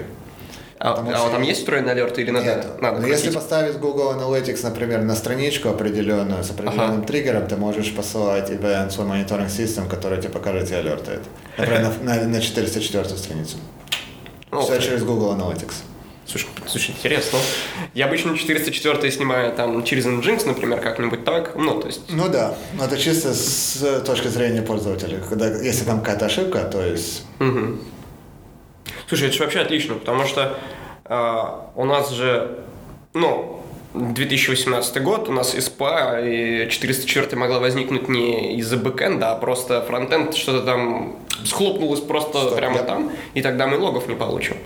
[0.78, 2.44] А, потому а что там есть встроенный алерт или надо?
[2.46, 2.66] Нет.
[2.82, 7.06] надо Но если поставить Google Analytics, например, на страничку определенную, с определенным Ага.
[7.06, 11.22] триггером, ты можешь посылать event свой мониторинг систем, который тебе покажет и алертает.
[11.56, 13.56] Например, на, на, на 404 страницу.
[14.62, 15.74] Все через Google Analytics.
[16.26, 17.38] Слушай, слушай, интересно.
[17.92, 21.54] Я обычно 404 снимаю там через Nginx, например, как-нибудь так.
[21.54, 22.00] Ну, то есть...
[22.10, 25.20] Ну да, но это чисто с точки зрения пользователя.
[25.28, 27.80] Когда, если там какая-то ошибка, то есть Мгм.
[29.08, 30.58] Слушай, это же вообще отлично, потому что
[31.04, 32.58] а, у нас же,
[33.12, 33.60] ну,
[33.92, 40.34] 2018 год, у нас СПА, и 404 могла возникнуть не из-за бэкэнда, а просто фронтенд
[40.34, 44.56] что-то там схлопнулось просто Стоп, прямо я- там, и тогда мы логов не получим.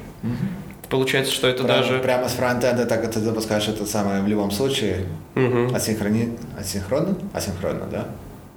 [0.91, 1.99] Получается, что это прямо, даже...
[1.99, 5.05] прямо с фронтенда так ты запускаешь это самое в любом случае.
[5.35, 5.75] Мгм.
[5.75, 6.39] Асинхрони...
[6.59, 7.17] Асинхронно?
[7.35, 8.07] Асинхронно, да?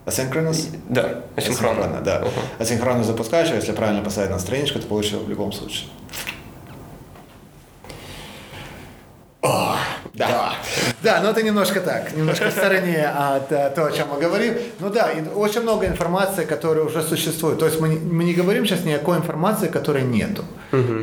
[0.05, 0.67] Асинхронус?
[0.89, 2.01] Да, асинхронно.
[2.03, 2.19] да.
[2.19, 2.29] Мгм.
[2.59, 5.87] Асинхронно запускаешь, а если правильно поставить на страничку, ты получишь в любом случае.
[9.41, 9.75] О,
[10.13, 10.53] да.
[11.01, 14.53] Да, но это немножко так, немножко в стороне от э, того, о чем мы говорим.
[14.79, 17.57] Ну да, и очень много информации, которая уже существует.
[17.57, 20.45] То есть мы, не- мы не говорим сейчас ни о какой информации, которой нету.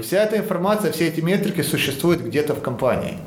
[0.03, 3.19] Вся эта информация, все эти метрики существуют где-то в компании.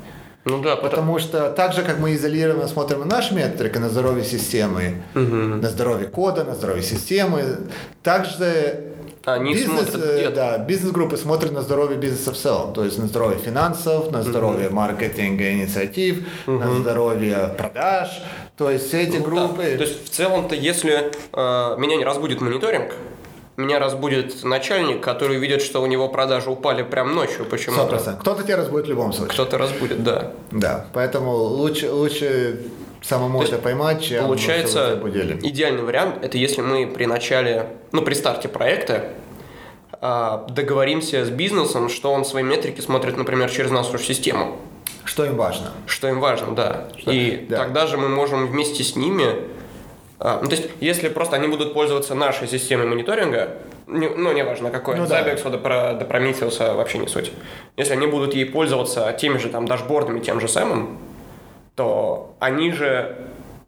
[0.44, 0.90] Ну да, потому...
[0.90, 5.68] Потому что так же, как мы изолированно смотрим на наши метрики, на здоровье системы, на
[5.68, 7.58] здоровье кода, на здоровье системы,
[8.02, 8.92] также
[9.24, 13.06] Они бизнес, смотрят э, да, бизнес-группы смотрят на здоровье бизнеса в целом, то есть на
[13.06, 18.20] здоровье финансов, на здоровье маркетинга, инициатив, на здоровье продаж,
[18.56, 19.30] то есть все эти Ну да.
[19.30, 19.62] группы.
[19.62, 22.94] То есть в целом-то, если э, меня не разбудит мониторинг,
[23.56, 27.86] меня разбудит начальник, который видит, что у него продажи упали прям ночью почему-то.
[27.86, 28.22] процентов.
[28.22, 29.32] Кто-то тебя разбудит в любом случае.
[29.32, 30.32] Кто-то разбудит, да.
[30.50, 32.60] Да, поэтому лучше, лучше
[33.02, 35.38] самому То это поймать, чем Получается, тебя будили.
[35.42, 39.10] идеальный вариант– это если мы при начале, ну, при старте проекта
[40.00, 44.56] а, договоримся с бизнесом, что он свои метрики смотрит, например, через нашу систему.
[45.04, 45.72] Что им важно?
[45.86, 46.88] Что им важно, да.
[47.06, 47.58] И да.
[47.58, 49.52] тогда же мы можем вместе с ними...
[50.24, 53.56] а, ну, то есть, если просто они будут пользоваться нашей системой мониторинга,
[53.88, 55.20] не- ну, неважно какой, Ну да.
[55.20, 57.32] Zabbix до Prometheus вообще не суть.
[57.76, 60.98] Если они будут ей пользоваться теми же там дашбордами, тем же самым,
[61.74, 63.16] то они же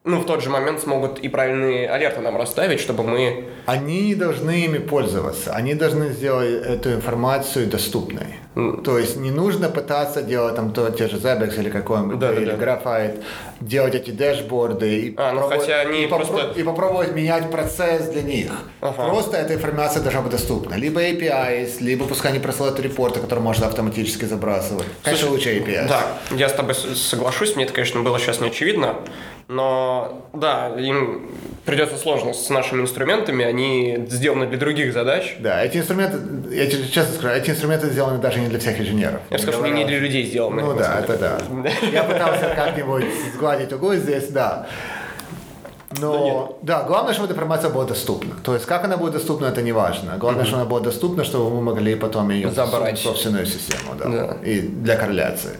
[0.06, 3.46] ну, в тот же момент смогут и правильные алерты нам расставить, чтобы мы...
[3.64, 5.54] Они не должны ими пользоваться.
[5.54, 8.38] Они должны сделать эту информацию доступной.
[8.84, 12.40] То есть не нужно пытаться делать там то, те же Zabbix или какой-нибудь, Да, да,
[12.40, 12.56] или да.
[12.56, 13.22] Graphite,
[13.64, 18.08] делать эти дэшборды и, А, ну, хотя они и, попро- просто- и попробовать менять процесс
[18.08, 18.52] для них.
[18.80, 19.08] Ага.
[19.08, 20.74] Просто эта информация должна быть доступна.
[20.74, 24.86] Либо APIs, либо пускай они присылают репорты, которые можно автоматически забрасывать.
[25.02, 25.88] Конечно, лучше APIs.
[25.88, 26.02] Да,
[26.36, 28.96] я с тобой соглашусь, мне это, конечно, было сейчас не очевидно,
[29.48, 31.30] но да, им
[31.64, 35.36] придется сложно с нашими инструментами, они сделаны для других задач.
[35.38, 36.18] Да, эти инструменты,
[36.54, 39.20] я тебе честно скажу, эти инструменты сделаны даже не для всех инженеров.
[39.30, 40.62] Я сказал, что они не для людей сделаны.
[40.62, 41.38] Ну да, это да.
[41.92, 43.04] Я пытался как-нибудь
[43.34, 44.66] сгладить углы здесь, да.
[46.00, 48.34] Но, да, главное, чтобы эта информация была доступна.
[48.42, 50.16] То есть, как она будет доступна, это не важно.
[50.18, 52.98] Главное, чтобы она была доступна, чтобы мы могли потом ее Забрать.
[52.98, 54.08] в собственную систему, да.
[54.08, 54.36] Да.
[54.42, 55.56] И для корреляции.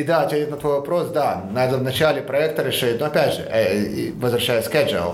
[0.00, 3.42] И да, ответить на твой вопрос, да, надо в начале проекта решить, но опять же,
[3.42, 5.12] э, возвращаясь к Agile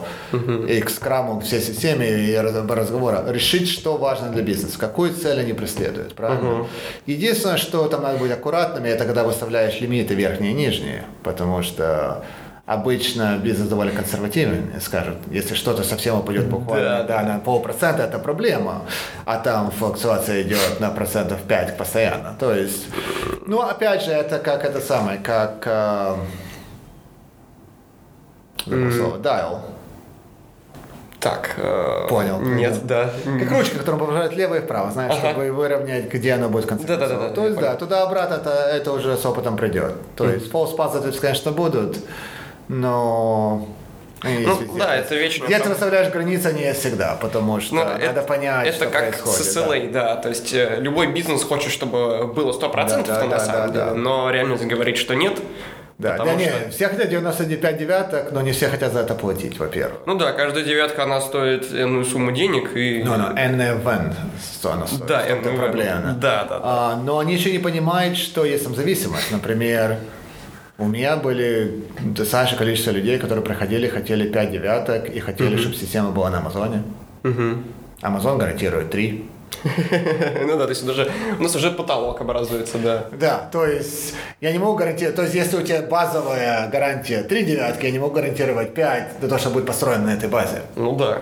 [0.68, 5.12] и к скраму, к всей системе и раз- разговора, решить, что важно для бизнеса, какую
[5.12, 6.66] цель они преследуют, правильно?
[7.07, 12.24] Единственное, что там надо быть аккуратными, это когда выставляешь лимиты верхние и нижние, потому что
[12.67, 18.19] обычно бизнес довольно консервативен, скажут, если что-то совсем упадет буквально Да, да, на полпроцента, это
[18.19, 18.83] проблема,
[19.25, 22.37] а там флуктуация идет на процентов 5 постоянно.
[22.39, 22.87] То есть,
[23.47, 26.14] ну, опять же, это как это самое, как э,
[28.67, 29.59] забыл слово, dial.
[31.21, 33.11] Так, э, Понял, Нет, да.
[33.25, 35.31] Как ручка, которая поворачивает влево и вправо, знаешь, Ага.
[35.31, 37.14] чтобы выровнять, где она будет концентрироваться.
[37.14, 37.71] Да-да-да, То я есть, понял.
[37.73, 39.95] да, туда-обратно это, это уже с опытом придет.
[40.14, 41.97] То есть, positives, конечно, будут,
[42.69, 43.67] но...
[44.25, 44.79] есть Ну, везде.
[44.79, 48.67] да, это вечно Где ты выставляешь границы, не всегда, потому что Ну, надо это, понять,
[48.69, 49.45] это что как происходит.
[49.47, 49.61] с да.
[49.67, 50.17] SLA, да.
[50.17, 53.73] То есть э, любой бизнес хочет, чтобы было 100% Да, да, на да, самом да,
[53.73, 53.95] деле, да.
[53.95, 55.39] но реальность говорит, что нет.
[55.99, 59.59] Да, да не, что- все хотят 95 девяток, но не все хотят за это платить,
[59.59, 60.01] во-первых.
[60.05, 63.03] Ну да, каждая девятка, она стоит энную сумму денег, и...
[63.03, 64.12] Ну, ну, NVN,
[64.61, 65.07] что она стоит.
[65.07, 66.12] Да, это проблема.
[66.21, 66.61] Да, да, да.
[66.62, 69.31] А, но они еще не понимают, что есть там зависимость.
[69.31, 69.97] Например,
[70.79, 76.11] у меня были достаточное количество людей, которые приходили, хотели 5 девяток и хотели, чтобы система
[76.11, 76.83] была на Амазоне.
[78.03, 79.31] Амазон гарантирует 3.
[80.47, 83.07] Ну да, то есть даже, у нас уже потолок образуется, да.
[83.12, 87.45] Да, то есть я не могу гарантировать, то есть если у тебя базовая гарантия 3
[87.45, 90.62] девятки, я не могу гарантировать 5, для того, чтобы будет построено на этой базе.
[90.77, 91.20] Ну да.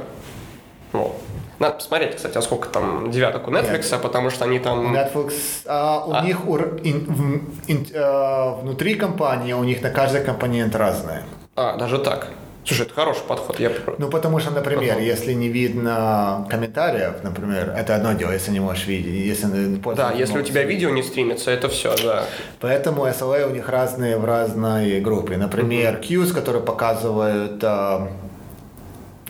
[0.92, 1.14] Ну.
[1.58, 4.94] Надо посмотреть, кстати, а сколько там девяток у Netflix, потому что они там...
[4.94, 5.32] Netflix,
[5.66, 6.20] а, у А?
[6.22, 11.22] них ур- ин- в- ин- э, внутри компании, у них на каждый компонент разные.
[11.56, 12.28] А, даже так.
[12.66, 13.60] Слушай, это хороший подход.
[13.60, 13.70] Я...
[13.98, 15.02] Ну, потому что, например, Ага.
[15.02, 20.38] если не видно комментариев, например, это одно дело, если не можешь видеть, если Да, если
[20.38, 20.76] у тебя видеть.
[20.82, 22.24] видео не стримится, это все, да.
[22.60, 25.36] Поэтому SLA у них разные в разной группе.
[25.36, 28.08] Например, Qs, которые показывают, а,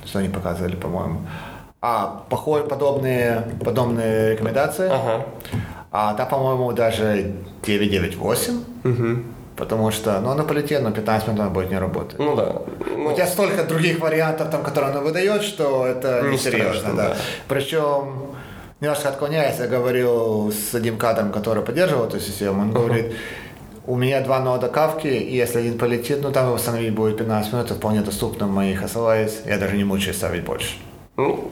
[0.06, 1.26] что они показывали, по-моему,
[1.86, 4.88] а, похо- подобные, подобные рекомендации.
[4.90, 5.26] Ага.
[5.92, 7.32] А там, по-моему, даже
[7.66, 8.60] 998.
[9.56, 12.18] Потому что, ну, она полетит, но 15 минут она будет не работать.
[12.18, 12.52] Ну да.
[12.96, 16.72] Ну, У тебя столько других вариантов, там, которые она выдает, что это Не не серьезно.
[16.74, 17.08] страшно, Да.
[17.10, 17.16] да.
[17.48, 18.34] Причем,
[18.80, 23.14] немножко отклоняясь, я говорил с одним кадром, который поддерживал эту систему, он говорит,
[23.86, 27.52] у меня два нода кавки, и если один полетит, ну там его восстановить будет 15
[27.52, 30.74] минут, это вполне доступно в моих SLAs, я даже не мучаюсь ставить больше.
[31.16, 31.48] ну,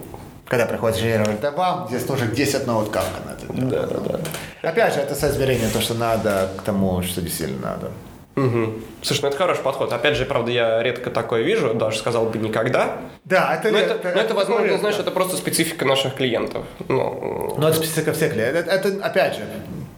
[0.49, 3.71] Когда приходит инженер, говорит, да вам здесь тоже 10 нод кавка надо.
[3.71, 4.69] да, да, да.
[4.69, 7.91] Опять же, это соизмерение, то, что надо к тому, что действительно надо.
[8.35, 8.83] Мгм.
[9.03, 9.93] Слушай, ну это хороший подход.
[9.93, 12.97] Опять же, правда, я редко такое вижу, даже сказал бы никогда.
[13.25, 13.71] Да, это...
[13.71, 14.79] Но это, но это возможно, редко.
[14.79, 16.65] знаешь, это просто специфика наших клиентов.
[16.89, 18.67] Ну, Ну, это специфика всех клиентов.
[18.67, 19.43] Это, это, опять же,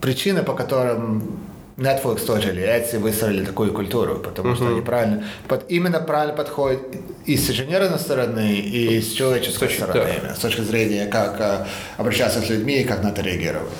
[0.00, 1.38] причина, по которым
[1.76, 6.80] Netflix тоже или Etsy выстроили такую культуру, потому что они правильно, под, именно правильно подходят
[7.26, 10.14] и с инженерной стороны, и с человеческой С точки- стороны, да.
[10.14, 11.66] именно, с точки зрения, как э,
[11.96, 13.72] обращаться с людьми и как на это реагировать.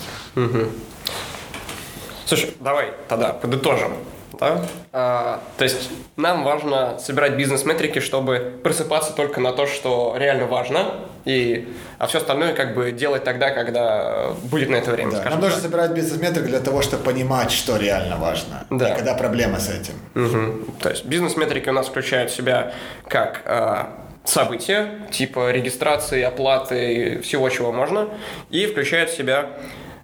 [2.25, 3.93] Слушай, давай тогда подытожим.
[4.39, 4.61] Да?
[4.91, 10.93] А, то есть нам важно собирать бизнес-метрики, чтобы просыпаться только на то, что реально важно,
[11.25, 11.67] и,
[11.97, 15.23] а все остальное как бы делать тогда, когда будет на это время, Да.
[15.23, 15.61] Нам нужно так.
[15.61, 18.65] собирать бизнес-метрики для того, чтобы понимать, что реально важно.
[18.69, 18.89] Да.
[18.89, 19.93] И когда проблема с этим.
[20.13, 20.65] Мгм.
[20.79, 22.73] То есть бизнес-метрики у нас включают в себя
[23.07, 23.89] как а,
[24.23, 28.09] события, типа регистрации, оплаты всего, чего можно,
[28.49, 29.49] и включают в себя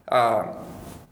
[0.08, 0.61] а,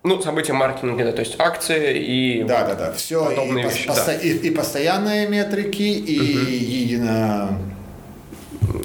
[0.03, 2.93] ну, события маркетинга, да, то есть акции и Да, да, да.
[2.93, 3.87] Все и, подобные пос- вещи.
[3.89, 4.13] посто- да.
[4.13, 7.57] и, и постоянные метрики, и едино...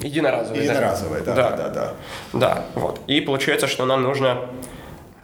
[0.03, 0.67] Единоразовые.
[0.67, 0.73] да.
[0.73, 1.23] единоразовые.
[1.23, 1.93] Да, да, да, да.
[2.33, 3.01] Да, вот.
[3.07, 4.49] И получается, что нам нужно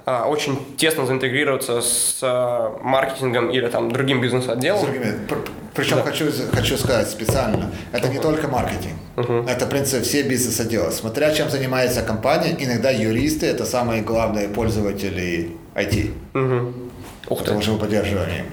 [0.07, 4.87] а, очень тесно заинтегрироваться с а, маркетингом или там другим бизнес-отделом.
[5.75, 8.95] Причем хочу, хочу сказать специально, это не только маркетинг.
[9.49, 10.91] Это, в принципе, все бизнес-отделы.
[10.91, 16.11] Смотря чем занимается компания, иногда юристы– это самые главные пользователи IT.
[17.29, 17.45] Ух ты.
[17.45, 18.47] Потому что мы поддерживаем им.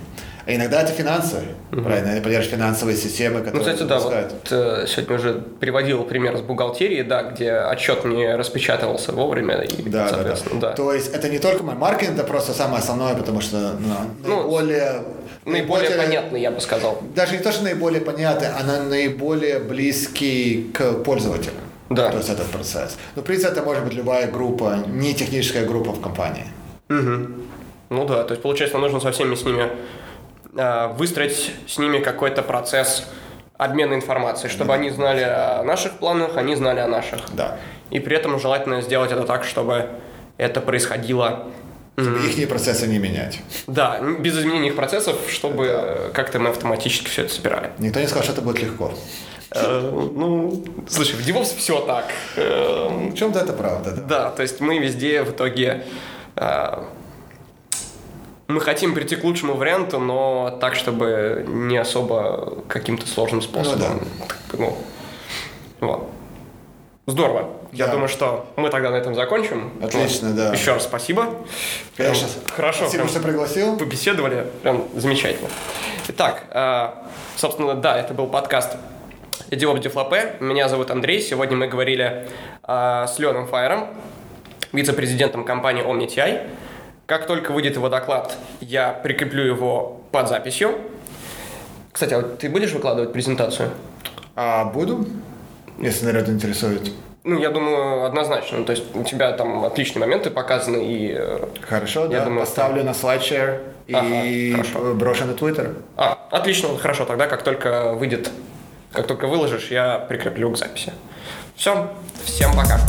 [0.46, 1.42] А иногда это финансы.
[1.72, 6.38] Правильно, они поддерживают финансовые системы, Ну, которые кстати, да, вот э, сегодня уже приводил пример
[6.38, 10.10] с бухгалтерии, да, где отчет не распечатывался вовремя, и, Да, да, да.
[10.14, 10.72] соответственно, да.
[10.72, 14.36] То есть это не только мар- маркетинг, это просто самое основное, потому что ну, Ну,
[14.44, 15.02] наиболее,
[15.44, 17.02] Наиболее понятный, я бы сказал.
[17.14, 21.56] Даже не то, что наиболее понятный, она наиболее близкий к пользователю.
[21.90, 22.10] Да.
[22.10, 22.96] То есть этот процесс.
[23.16, 26.46] Но в принципе это может быть любая группа, не техническая группа в компании.
[26.90, 29.70] Ну да, то есть получается, нужно со всеми с ними
[30.56, 33.06] э, выстроить с ними какой-то процесс
[33.58, 37.22] обмена информацией, чтобы они знали о наших планах, они знали о наших.
[37.34, 37.58] Да.
[37.90, 39.90] И при этом желательно сделать это так, чтобы
[40.38, 41.46] это происходило
[41.98, 43.40] Чтобы их процессы не менять.
[43.66, 47.72] Да, без изменения их процессов, чтобы э, как-то мы автоматически все это собирали.
[47.80, 48.92] Никто не сказал, что это будет легко.
[49.52, 52.06] Э, Ну, слушай, в DevOps все так.
[52.36, 54.02] Э, В чем-то это правда, да.
[54.02, 55.86] Да, то есть мы везде в итоге
[58.48, 64.02] мы хотим прийти к лучшему варианту, но так, чтобы не особо каким-то сложным способом.
[64.48, 64.74] Как бы,
[65.82, 66.10] Ну, вот.
[67.06, 67.50] Здорово.
[67.72, 67.94] Я Да.
[67.94, 69.72] думаю, что мы тогда на этом закончим.
[69.82, 70.54] Отлично, да.
[70.54, 71.26] Еще раз спасибо.
[71.96, 72.28] Конечно.
[72.28, 72.80] Прям Хорошо.
[72.80, 73.78] Спасибо, прям что пригласил.
[73.78, 74.48] побеседовали.
[74.64, 75.50] Прям замечательно.
[76.10, 76.90] Итак, э,
[77.38, 78.76] собственно, да, это был подкаст
[79.52, 80.36] Идиоп Дефлопе.
[80.42, 81.22] Меня зовут Андрей.
[81.22, 82.28] Сегодня мы говорили
[82.68, 83.88] э, с Леоном Файером,
[84.72, 86.48] вице-президентом компании OmniTI.
[87.06, 90.76] Как только выйдет его доклад, я прикреплю его под записью.
[91.92, 93.72] Кстати, а вот ты будешь выкладывать презентацию?
[94.36, 95.08] А буду,
[95.80, 96.92] если народ интересует.
[97.24, 98.64] Ну, я думаю, однозначно.
[98.64, 101.14] То есть у тебя там отличные моменты показаны, и...
[101.18, 102.26] э, Хорошо, Я да.
[102.26, 105.74] думаю, Поставлю на слайдшер и Ага, брошу на Твиттер.
[105.98, 107.04] А, отлично, хорошо.
[107.06, 108.30] Тогда как только выйдет,
[108.94, 110.94] как только выложишь, я прикреплю к записи.
[111.56, 111.90] Все,
[112.24, 112.80] всем пока.